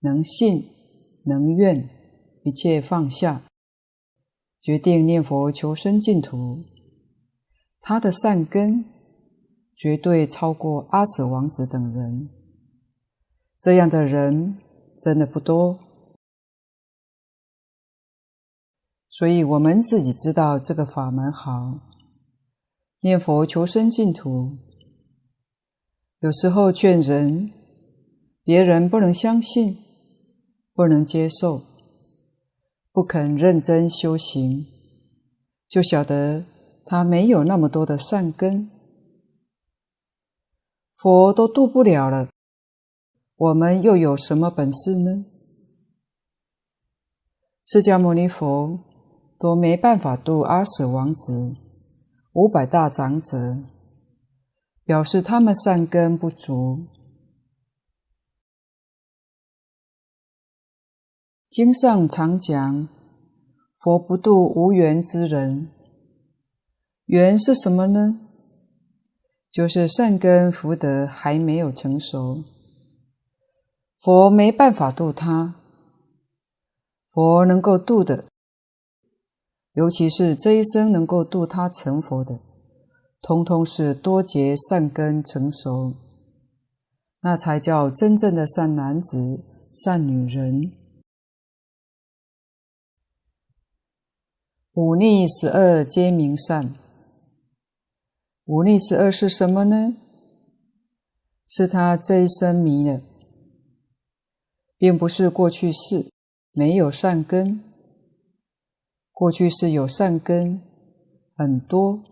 [0.00, 0.64] 能信，
[1.24, 1.88] 能愿，
[2.44, 3.42] 一切放下，
[4.60, 6.64] 决定念佛求生净土，
[7.80, 8.84] 他的善根。
[9.74, 12.30] 绝对超过阿舍王子等人，
[13.58, 14.58] 这样的人
[15.00, 15.76] 真的不多。
[19.08, 21.80] 所以我们自己知道这个法门好，
[23.00, 24.56] 念佛求生净土。
[26.22, 27.50] 有时候劝人，
[28.44, 29.76] 别人不能相信，
[30.72, 31.60] 不能接受，
[32.92, 34.64] 不肯认真修行，
[35.66, 36.44] 就晓得
[36.84, 38.70] 他没有那么多的善根。
[40.94, 42.28] 佛都度不了了，
[43.34, 45.24] 我们又有什么本事呢？
[47.64, 48.78] 释迦牟尼佛
[49.40, 51.56] 都没办法度阿舍王子、
[52.34, 53.56] 五百大长者，
[54.92, 56.84] 表示他们善根不足。
[61.48, 62.88] 经上常讲，
[63.78, 65.70] 佛不度无缘之人。
[67.06, 68.20] 缘是什么呢？
[69.50, 72.44] 就是善根福德还没有成熟，
[73.98, 75.54] 佛没办法度他。
[77.08, 78.26] 佛能够度的，
[79.72, 82.40] 尤其是这一生能够度他成佛的，
[83.22, 85.94] 通通是多劫善根成熟，
[87.20, 90.72] 那才叫真正的善男子、善女人。
[94.72, 96.74] 五逆十二皆名善。
[98.46, 99.94] 五逆十二是什么呢？
[101.46, 103.00] 是他这一生迷了，
[104.76, 106.10] 并不是过去世
[106.50, 107.62] 没有善根，
[109.12, 110.60] 过去世有善根
[111.36, 112.02] 很多，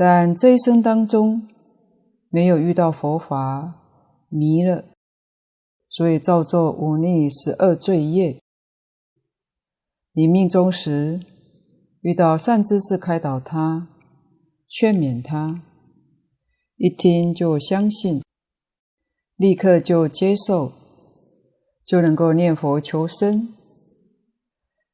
[0.00, 1.48] 但这一生当中
[2.28, 3.74] 没有遇到佛法，
[4.28, 4.84] 迷了，
[5.88, 8.40] 所以造作五逆十二罪业。
[10.12, 11.20] 你命终时
[12.02, 13.88] 遇到善知识开导他。
[14.68, 15.62] 劝勉他，
[16.76, 18.22] 一听就相信，
[19.34, 20.72] 立刻就接受，
[21.84, 23.52] 就能够念佛求生。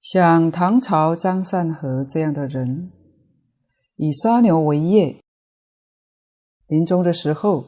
[0.00, 2.92] 像唐朝张善和这样的人，
[3.96, 5.16] 以杀牛为业，
[6.66, 7.66] 临终的时候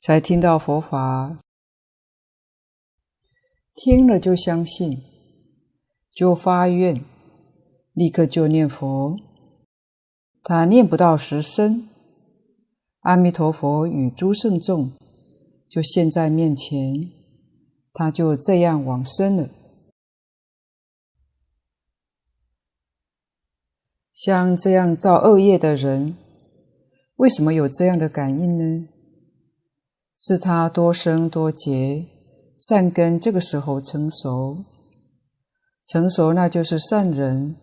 [0.00, 1.38] 才听到佛法，
[3.74, 5.00] 听了就相信，
[6.12, 7.04] 就发愿，
[7.92, 9.16] 立刻就念佛。
[10.42, 11.88] 他念不到十声，
[13.00, 14.90] 阿弥陀佛与诸圣众
[15.68, 17.08] 就现在面前，
[17.92, 19.48] 他就这样往生了。
[24.22, 26.14] 像这样造恶业的人，
[27.16, 28.86] 为什么有这样的感应呢？
[30.14, 32.04] 是他多生多劫
[32.58, 34.62] 善根这个时候成熟，
[35.86, 37.56] 成熟那就是善人。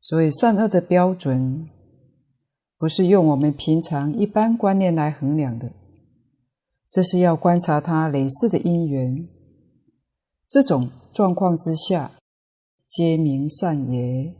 [0.00, 1.68] 所以善恶的标准，
[2.78, 5.72] 不是用我们平常一般观念来衡量的，
[6.88, 9.28] 这是要观察他累世的因缘。
[10.48, 12.12] 这种状况之下，
[12.88, 14.32] 皆名善也。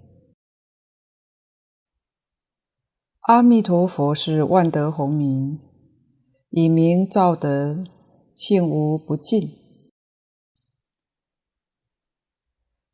[3.28, 5.58] 阿弥陀佛是万德洪名，
[6.48, 7.84] 以名造德，
[8.34, 9.50] 罄无不尽。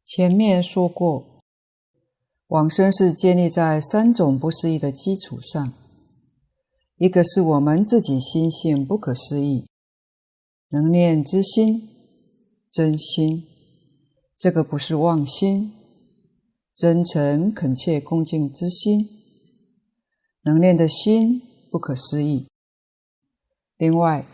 [0.05, 1.41] 前面说过，
[2.49, 5.73] 往生是建立在三种不思议的基础上。
[6.97, 9.69] 一个是我们自己心性不可思议，
[10.71, 11.89] 能念之心，
[12.73, 13.45] 真心，
[14.37, 15.73] 这个不是妄心，
[16.75, 19.14] 真诚恳切恭敬之心，
[20.45, 21.41] 能念的心
[21.71, 22.47] 不可思议。
[23.77, 24.25] 另外，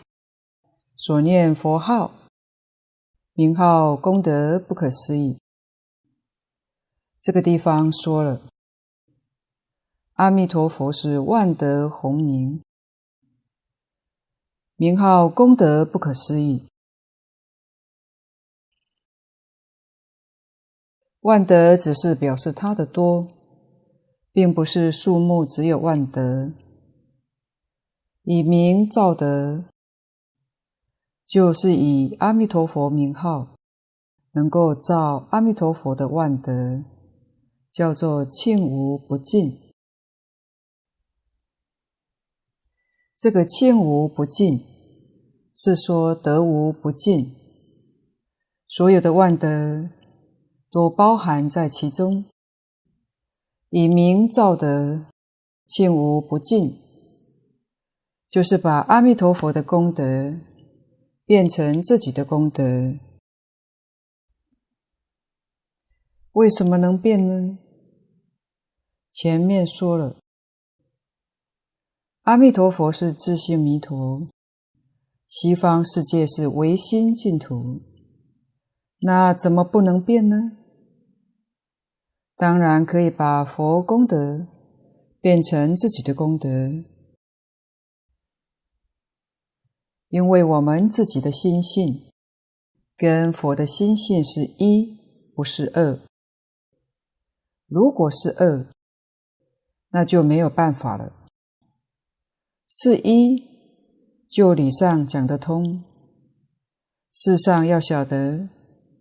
[0.97, 2.13] 所念佛号、
[3.33, 5.39] 名号、功德不可思议。
[7.23, 8.43] 这个地方说了。
[10.15, 12.61] 阿弥陀佛是万德洪名，
[14.77, 16.67] 名号功德不可思议。
[21.21, 23.29] 万德只是表示他的多，
[24.33, 26.53] 并不是数目只有万德。
[28.23, 29.65] 以名造德，
[31.27, 33.57] 就是以阿弥陀佛名号，
[34.33, 36.85] 能够造阿弥陀佛的万德，
[37.73, 39.59] 叫做罄无不尽。
[43.17, 44.65] 这个罄无不尽，
[45.55, 47.35] 是说德无不尽，
[48.69, 49.91] 所有的万德
[50.71, 52.25] 都包含在其中。
[53.71, 55.07] 以名造德，
[55.69, 56.77] 罄无不尽，
[58.29, 60.35] 就是把阿弥陀佛的功德
[61.25, 62.95] 变成自己的功德。
[66.33, 67.59] 为什么能变呢？
[69.13, 70.17] 前面说了。
[72.23, 74.29] 阿弥陀佛是自性弥陀，
[75.29, 77.81] 西方世界是唯心净土，
[79.01, 80.57] 那怎么不能变呢？
[82.41, 84.47] 当然可以把佛功德
[85.21, 86.49] 变成自己的功德，
[90.09, 92.01] 因为我们自己的心性
[92.97, 94.97] 跟佛的心性是一，
[95.35, 96.01] 不是二。
[97.67, 98.69] 如果是二，
[99.91, 101.13] 那就没有办法了。
[102.67, 103.45] 是一，
[104.31, 105.85] 就理上讲得通。
[107.13, 108.49] 事上要晓得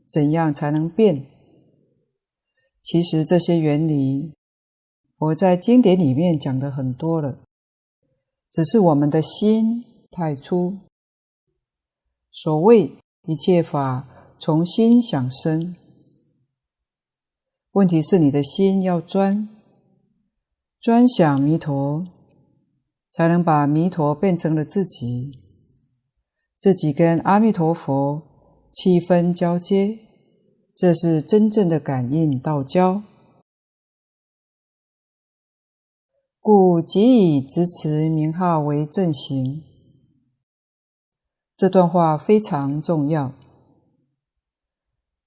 [0.09, 1.25] 怎样才能变。
[2.81, 4.33] 其实这些原理，
[5.17, 7.39] 我在经典里面讲的很多了，
[8.49, 10.77] 只是我们的心太粗。
[12.31, 12.91] 所谓
[13.27, 14.07] 一切法
[14.37, 15.75] 从心想生，
[17.71, 19.49] 问题是你的心要专，
[20.79, 22.05] 专想弥陀。
[23.11, 25.31] 才能把弥陀变成了自己，
[26.55, 28.21] 自己跟阿弥陀佛
[28.71, 29.97] 气氛交接，
[30.79, 33.03] 这是真正的感应道交。
[36.39, 39.61] 故即以执持名号为正行。
[41.57, 43.33] 这段话非常重要。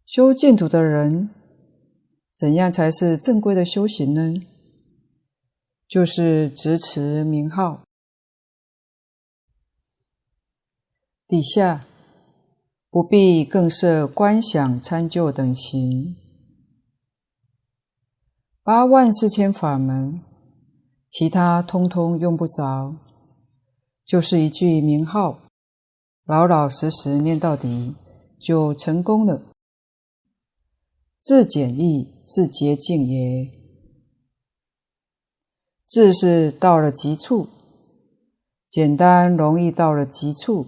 [0.06, 1.28] 修净土的人，
[2.34, 4.42] 怎样才是正规的修行呢？
[5.86, 7.82] 就是执持名号，
[11.28, 11.84] 底下
[12.92, 16.14] 不必更设观想参究等行，
[18.62, 20.20] 八万四千法门，
[21.08, 22.94] 其他通通用不着，
[24.04, 25.38] 就是一句名号，
[26.26, 27.94] 老老实实念到底，
[28.38, 29.40] 就成功了。
[31.18, 33.50] 自简易，自洁净也。
[35.86, 37.48] 自是到了极处，
[38.68, 40.66] 简单容易到了极处，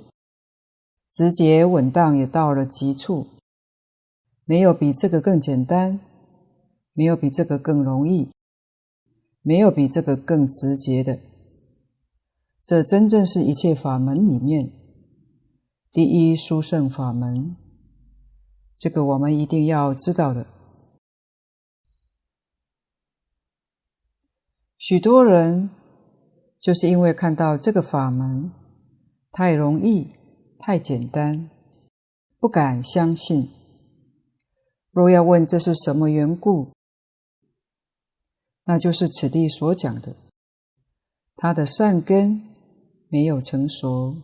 [1.14, 3.28] 直接稳当也到了极处，
[4.44, 6.00] 没有比这个更简单，
[6.92, 8.32] 没有比这个更容易，
[9.40, 11.20] 没有比这个更直接的。
[12.64, 14.72] 这真正是一切法门里面
[15.92, 17.54] 第一殊胜法门，
[18.76, 20.44] 这个我们一定要知道的。
[24.76, 25.70] 许多人
[26.58, 28.50] 就是因为看到这个法门
[29.30, 30.08] 太容易、
[30.66, 31.50] 太简单，
[32.40, 33.50] 不敢相信。
[34.92, 36.70] 若要问这是什么缘故，
[38.64, 40.16] 那就是此地所讲的，
[41.36, 42.40] 他的善根
[43.10, 44.16] 没有成熟，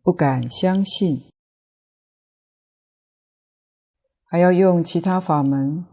[0.00, 1.22] 不敢相信，
[4.24, 5.84] 还要用其他法门，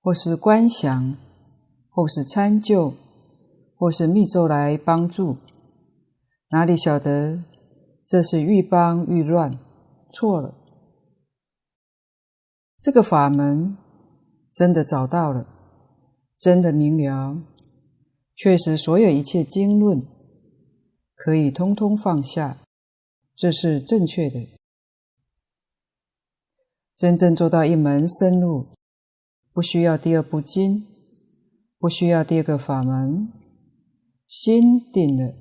[0.00, 1.16] 或是观想，
[1.88, 2.94] 或是参究。
[3.76, 5.36] 或是密咒来帮助，
[6.50, 7.44] 哪里晓得
[8.08, 9.58] 这是愈帮愈乱，
[10.10, 10.54] 错了。
[12.80, 13.76] 这个法门
[14.54, 15.46] 真的找到了，
[16.38, 17.42] 真的明了，
[18.34, 20.02] 确实所有一切经论
[21.14, 22.56] 可以通通放下，
[23.36, 24.48] 这是正确的。
[26.96, 28.68] 真正做到一门深入，
[29.52, 30.86] 不需要第二部经，
[31.78, 33.30] 不需要第二个法门，
[34.26, 35.34] 心定了，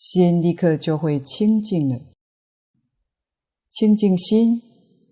[0.00, 2.00] 心立刻就会清净了，
[3.68, 4.62] 清净心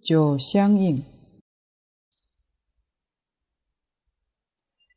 [0.03, 1.05] 就相应。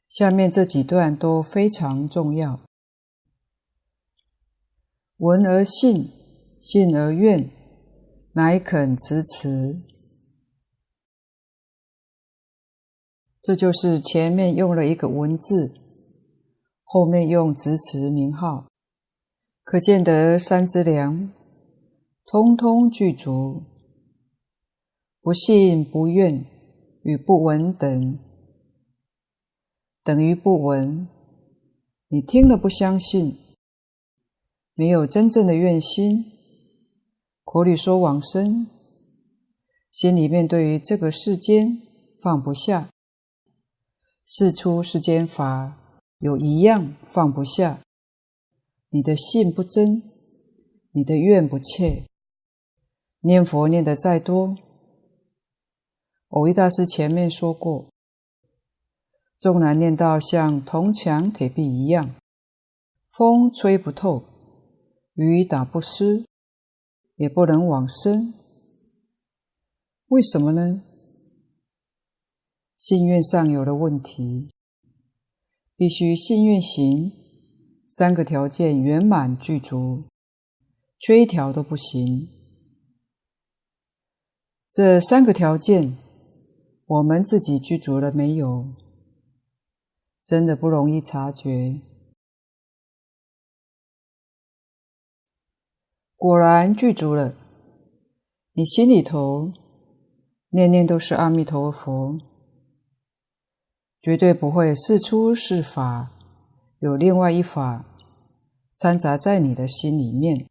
[0.08, 2.62] 下面这几段都非常重要：
[5.18, 6.10] 闻而信，
[6.62, 7.52] 信而愿，
[8.32, 9.82] 乃肯持持。
[13.42, 15.74] 这就是前面用了一个文字，
[16.84, 18.71] 后面用执持名号，
[19.72, 21.32] 可见得三资粮
[22.26, 23.64] 通通具足。
[25.22, 26.46] 不信不愿
[27.04, 28.20] 与不闻等，
[30.04, 31.08] 等于不闻。
[32.10, 33.38] 你听了不相信，
[34.74, 36.26] 没有真正的愿心，
[37.46, 38.68] 口里说往生，
[39.90, 41.82] 心里面对于这个世间
[42.22, 42.90] 放不下。
[44.26, 45.78] 事出世间法
[46.20, 47.80] 有一样放不下，
[48.94, 50.04] 你的信不真，
[50.92, 52.04] 你的愿不切，
[53.22, 54.58] 念佛念得再多，
[56.28, 57.88] 蕅益大师前面说过，
[59.40, 62.14] 纵然念到像铜墙铁壁一样，
[63.12, 64.26] 风吹不透，
[65.14, 66.26] 雨打不湿，
[67.16, 68.34] 也不能往生。
[70.08, 70.84] 为什么呢？
[72.76, 74.50] 信愿上有了问题，
[75.78, 77.14] 必须信愿行
[77.94, 80.06] 三个条件圆满具足，
[80.98, 82.30] 缺一条都不行。
[84.70, 85.98] 这三个条件，
[86.86, 88.66] 我们自己具足了没有？
[90.24, 91.82] 真的不容易察觉。
[96.16, 97.36] 果然具足了，
[98.54, 99.52] 你心里头
[100.52, 102.18] 念念都是阿弥陀佛。
[104.02, 106.10] 绝对不会是出是法，
[106.82, 107.86] 有另外一法
[108.76, 110.48] 掺杂在你的心里面。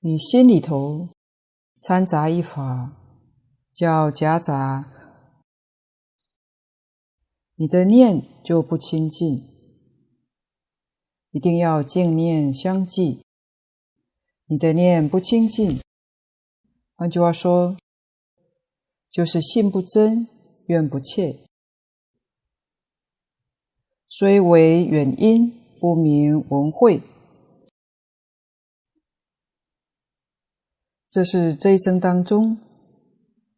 [0.00, 1.08] 你心里头
[1.80, 2.92] 掺杂一法，
[3.72, 4.92] 叫夹杂，
[7.54, 9.48] 你的念就不清净。
[11.30, 13.22] 一定要净念相继。
[14.44, 15.80] 你的念不清净，
[16.96, 17.78] 换句话说，
[19.10, 20.28] 就是信不真，
[20.66, 21.45] 愿不切。
[24.08, 27.02] 虽为远因，不明闻慧。
[31.08, 32.58] 这是这一生当中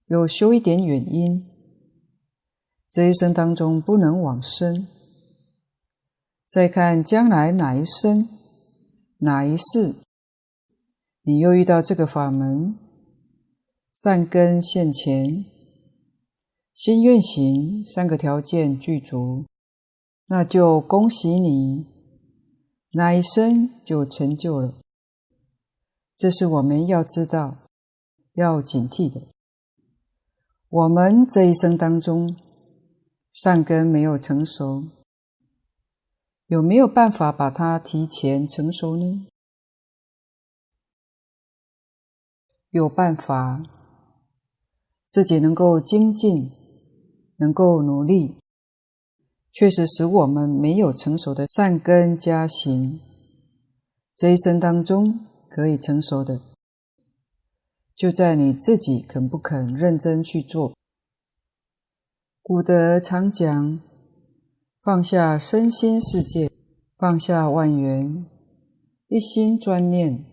[0.07, 1.47] 有修一点远因，
[2.89, 4.87] 这一生当中不能往生。
[6.47, 8.27] 再看将来哪一生、
[9.19, 9.95] 哪一世，
[11.23, 12.75] 你又遇到这个法门，
[13.93, 15.45] 善根现前，
[16.73, 19.45] 心愿行三个条件具足。
[20.31, 21.87] 那就恭喜你，
[22.91, 24.75] 那一生就成就了。
[26.15, 27.57] 这是我们要知道、
[28.35, 29.23] 要警惕的。
[30.69, 32.37] 我们这一生当中，
[33.33, 34.85] 善根没有成熟，
[36.49, 39.27] 有没有办法把它提前成熟呢？
[42.69, 43.63] 有办法，
[45.09, 46.53] 自己能够精进，
[47.37, 48.37] 能够努力。
[49.53, 53.01] 确实使我们没有成熟的善根加行，
[54.15, 56.41] 这一生当中可以成熟的，
[57.97, 60.75] 就在你自己肯不肯认真去做。
[62.43, 63.81] 古德常讲，
[64.83, 66.51] 放下身心世界，
[66.97, 68.25] 放下万缘，
[69.09, 70.25] 一心专念，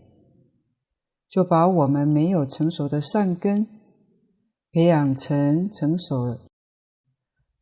[1.28, 3.68] 就把我们没有成熟的善根
[4.72, 6.45] 培养成成熟了。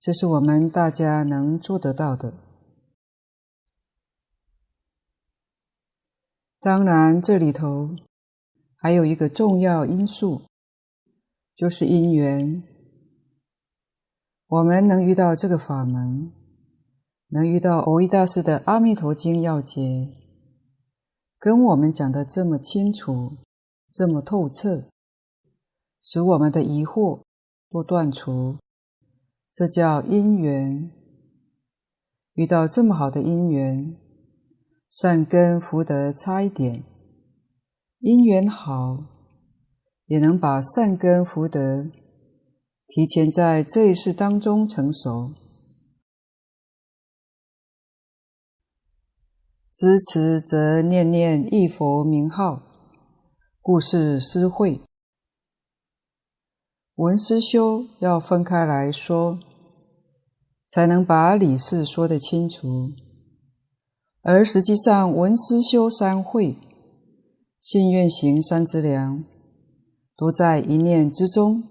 [0.03, 2.33] 这是我们大家能做得到的。
[6.59, 7.95] 当然，这里头
[8.75, 10.41] 还有一个重要因素，
[11.55, 12.61] 就是因缘。
[14.47, 16.33] 我们能遇到这个法门，
[17.29, 19.81] 能遇到蕅益大师的《阿弥陀经要解》，
[21.39, 23.37] 跟我们讲的这么清楚、
[23.89, 24.83] 这么透彻，
[26.01, 27.21] 使我们的疑惑
[27.69, 28.57] 都断除。
[29.53, 30.91] 这叫因缘，
[32.33, 33.95] 遇到这么好的因缘，
[34.89, 36.83] 善根福德差一点，
[37.99, 38.97] 因缘好，
[40.07, 41.85] 也能把善根福德
[42.87, 45.31] 提前在这一世当中成熟。
[49.71, 52.63] 知持则念念忆佛名号，
[53.61, 54.81] 故是施惠。
[57.03, 59.37] 文思修要分开来说，
[60.69, 62.93] 才能把理事说得清楚。
[64.21, 66.55] 而实际上，文思修三会，
[67.59, 69.21] 信愿行三资粮，
[70.15, 71.63] 都在一念之中。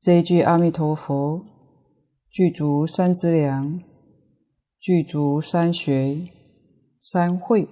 [0.00, 1.44] 这一句阿弥陀佛，
[2.30, 3.82] 具足三资粮，
[4.78, 6.26] 具足三学
[6.98, 7.68] 三会。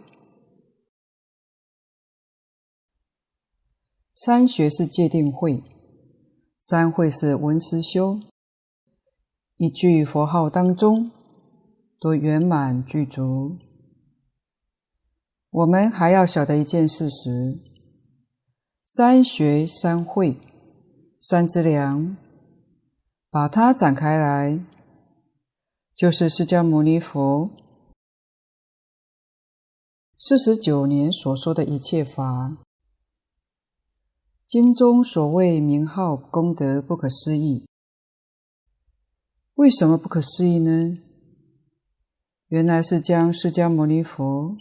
[4.12, 5.62] 三学是戒定慧。
[6.64, 8.20] 三会是文思修，
[9.56, 11.10] 一句佛号当中
[11.98, 13.58] 都圆满具足。
[15.50, 17.58] 我们还要晓得一件事实：
[18.84, 20.38] 三学三会
[21.20, 22.16] 三资粮，
[23.28, 24.64] 把它展开来，
[25.96, 27.50] 就是释迦牟尼佛
[30.16, 32.56] 四十九年所说的一切法。
[34.52, 37.66] 经中所谓名号功德不可思议，
[39.54, 40.98] 为什么不可思议呢？
[42.48, 44.54] 原来是将释迦牟尼佛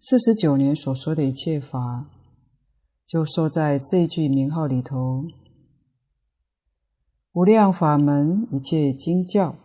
[0.00, 2.08] 四十九年所说的一切法，
[3.06, 5.26] 就说在这句名号里头。
[7.32, 9.56] 无量法门一切经教，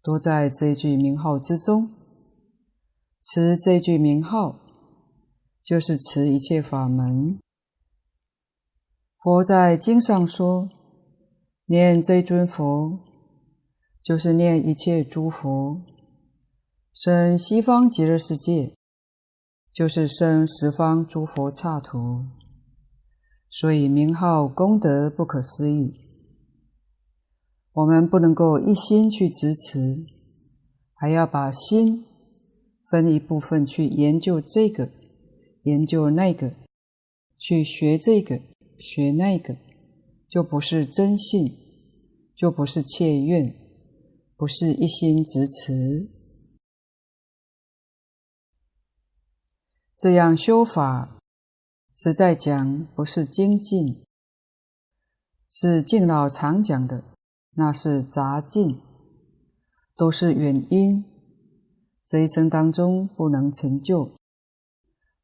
[0.00, 1.90] 都在这句名号之中。
[3.24, 4.60] 持这句名号，
[5.64, 7.41] 就是持一切法门。
[9.22, 10.68] 佛在经上说
[11.66, 12.98] ：“念这尊佛，
[14.02, 15.80] 就是念一切诸佛；
[16.92, 18.74] 生西方极乐世界，
[19.72, 22.24] 就是生十方诸佛刹土。
[23.48, 26.00] 所以名号功德不可思议。
[27.74, 30.04] 我们不能够一心去支持，
[30.94, 32.04] 还要把心
[32.90, 34.88] 分一部分去研究这个，
[35.62, 36.54] 研究那个，
[37.38, 38.40] 去学这个。”
[38.82, 39.56] 学那个，
[40.26, 41.56] 就不是真信，
[42.34, 43.54] 就不是切愿，
[44.36, 46.08] 不是一心执持。
[49.96, 51.20] 这样修法，
[51.94, 54.02] 实在讲不是精进，
[55.48, 57.04] 是敬老常讲的，
[57.54, 58.80] 那是杂进，
[59.96, 61.04] 都是原因。
[62.04, 64.16] 这一生当中不能成就，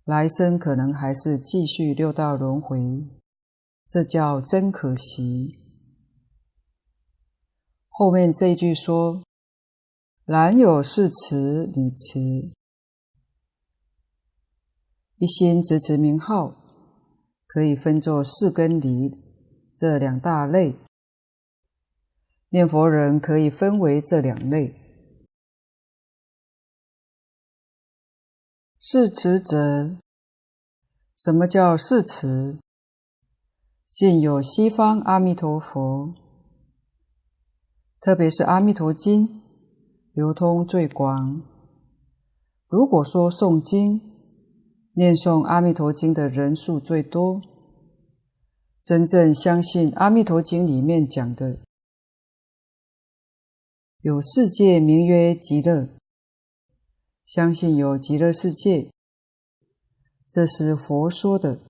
[0.05, 3.18] 来生可能还是继续六道轮回。
[3.89, 5.57] 这叫真可惜。
[7.89, 9.25] 后面这一句说
[10.27, 12.21] ：“然有事持理持，
[15.17, 16.55] 一心执持名号，
[17.47, 19.19] 可以分作事跟理
[19.75, 20.77] 这两大类。
[22.51, 24.75] 念佛人可以分为这两类。
[28.79, 29.97] 是持者，
[31.17, 32.59] 什么叫是持？”
[33.91, 36.13] 现有西方阿弥陀佛，
[38.03, 39.27] 特别是《阿弥陀经》
[40.13, 41.41] 流通最广。
[42.67, 43.99] 如果说诵经、
[44.93, 47.41] 念诵《阿弥陀经》的人数最多，
[48.85, 51.57] 真正相信《阿弥陀经》里面讲的
[54.03, 55.89] 有世界名曰极乐，
[57.25, 58.91] 相信有极乐世界，
[60.29, 61.61] 这是佛说的。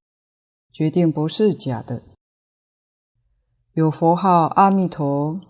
[0.70, 2.02] 决定不是假的。
[3.78, 5.40] 有佛号阿弥陀，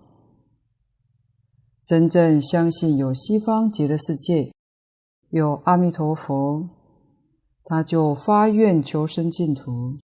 [1.83, 4.53] 真正相信有西方极乐世界，
[5.31, 6.69] 有阿弥陀佛，
[7.65, 9.99] 他就发愿求生净土。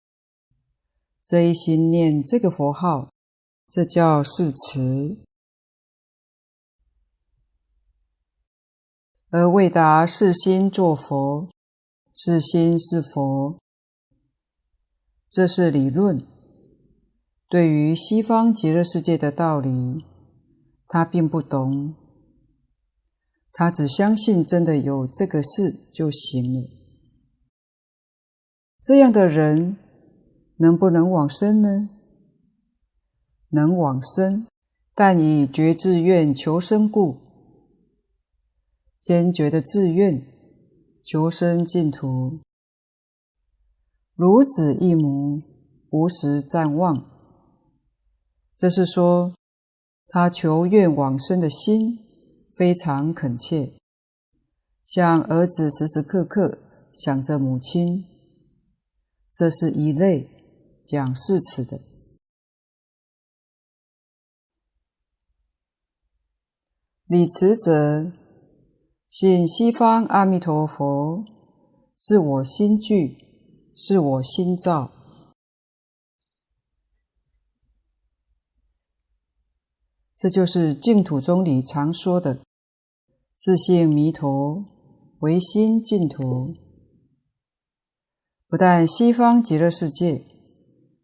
[1.21, 3.11] 这一心念这个佛号，
[3.69, 5.17] 这叫誓持。
[9.31, 11.49] 而为达是心作佛，
[12.13, 13.59] 是心是佛。
[15.29, 16.25] 这是理论，
[17.53, 20.03] 对于西方极乐世界的道理，
[20.87, 21.93] 他并不懂，
[23.51, 26.67] 他只相信真的有这个事就行了。
[28.81, 29.77] 这样的人
[30.57, 31.89] 能不能往生呢？
[33.49, 34.47] 能往生，
[34.95, 37.19] 但以决志愿求生故，
[38.99, 40.25] 坚决的志愿
[41.03, 42.39] 求生净土。
[44.15, 45.39] 如子忆母，
[45.91, 47.12] 无时暂忘。
[48.63, 49.33] 这是说，
[50.07, 51.99] 他求愿往生的心
[52.55, 53.73] 非常恳切，
[54.85, 56.57] 像儿子时时刻刻
[56.93, 58.05] 想着母亲，
[59.33, 60.29] 这是一类
[60.85, 61.81] 讲誓词的。
[67.07, 68.13] 礼词者，
[69.09, 71.25] 信西方阿弥陀佛，
[71.97, 73.17] 是我心具，
[73.75, 74.89] 是我心造。
[80.15, 82.39] 这就是净土宗里常说的
[83.35, 84.65] “自性弥陀，
[85.19, 86.53] 唯心净土”。
[88.47, 90.23] 不但西方极乐世界，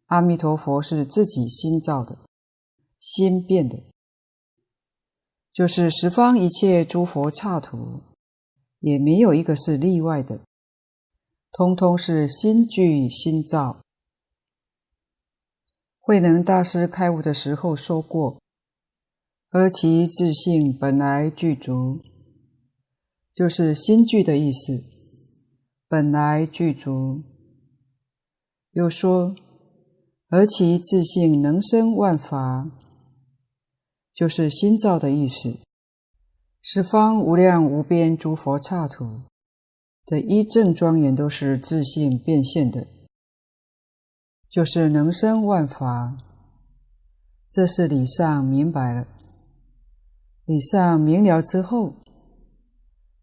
[0.05, 2.19] 阿弥陀佛是自己心造的，
[2.99, 3.83] 心变的。
[5.51, 8.01] 就是十方一切诸佛刹土，
[8.79, 10.39] 也没有一个是例外的，
[11.51, 13.81] 通通是心具心造。
[15.99, 18.39] 慧能大师开悟的时候说过
[19.49, 22.01] ：“而其自性本来具足，
[23.33, 24.83] 就是心具的意思，
[25.87, 27.23] 本来具足。”
[28.73, 29.35] 又说
[30.29, 32.69] ：“而其自性能生万法。”
[34.13, 35.57] 就是心造的意思，
[36.61, 39.21] 十方无量无边诸佛刹土
[40.05, 42.85] 的一正庄严都是自性变现的，
[44.49, 46.17] 就是能生万法。
[47.49, 49.07] 这是理上明白了，
[50.49, 51.93] 理上明了之后，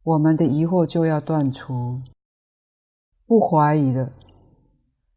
[0.04, 2.00] 我们的疑惑就要断除，
[3.24, 4.12] 不怀疑了，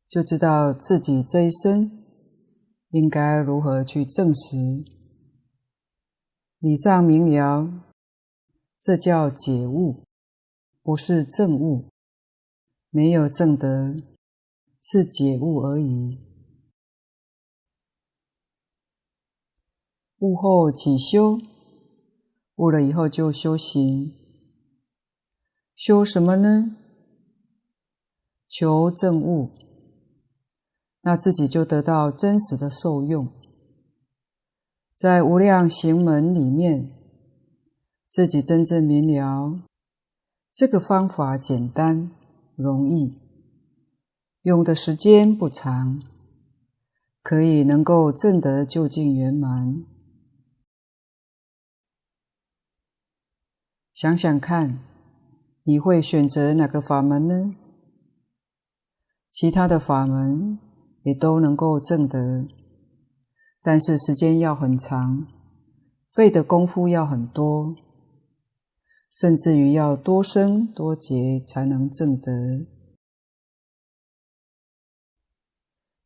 [0.07, 1.91] 就知道自己这一生
[2.89, 4.57] 应该如何去证实。
[6.57, 7.83] 理上明了，
[8.79, 10.03] 这叫解悟，
[10.81, 11.89] 不是证悟。
[12.89, 13.95] 没有证得，
[14.81, 16.17] 是解悟而已。
[20.17, 21.37] 悟后起修，
[22.59, 24.13] 悟了以后就修行。
[25.77, 26.75] 修什么呢？
[28.49, 29.51] 求证悟，
[31.03, 33.29] 那自己就得到真实的受用。
[34.97, 36.91] 在无量行门里面，
[38.05, 39.61] 自己真正明了，
[40.53, 42.11] 这个方法简单
[42.57, 43.21] 容易，
[44.41, 46.03] 用的时间不长，
[47.23, 49.85] 可以能够证得究竟圆满。
[53.99, 54.79] 想想看，
[55.63, 57.53] 你会选择哪个法门呢？
[59.29, 60.57] 其他的法门
[61.03, 62.47] 也都能够证得。
[63.61, 65.27] 但是时间要很长，
[66.13, 67.75] 费的功夫要很多，
[69.11, 72.31] 甚至于要多生多劫才能证得。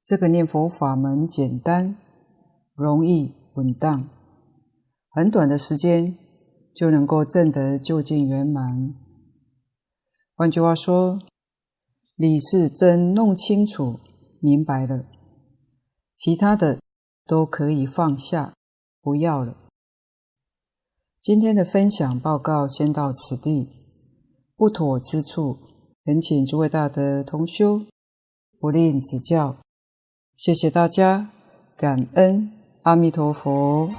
[0.03, 1.95] 这个念佛法门简单、
[2.73, 4.09] 容易、稳当，
[5.09, 6.17] 很短的时间
[6.75, 8.93] 就能够证得究竟圆满。
[10.35, 11.19] 换句话说，
[12.15, 13.99] 理是真弄清楚、
[14.39, 15.05] 明白了，
[16.15, 16.79] 其他的。
[17.25, 18.53] 都可以放下，
[19.01, 19.55] 不要了。
[21.21, 23.69] 今天的分享报告先到此地，
[24.57, 25.57] 不妥之处，
[26.03, 27.85] 恳请诸位大德同修
[28.59, 29.55] 不吝指教。
[30.35, 31.29] 谢谢大家，
[31.77, 32.51] 感恩
[32.81, 33.89] 阿弥陀佛。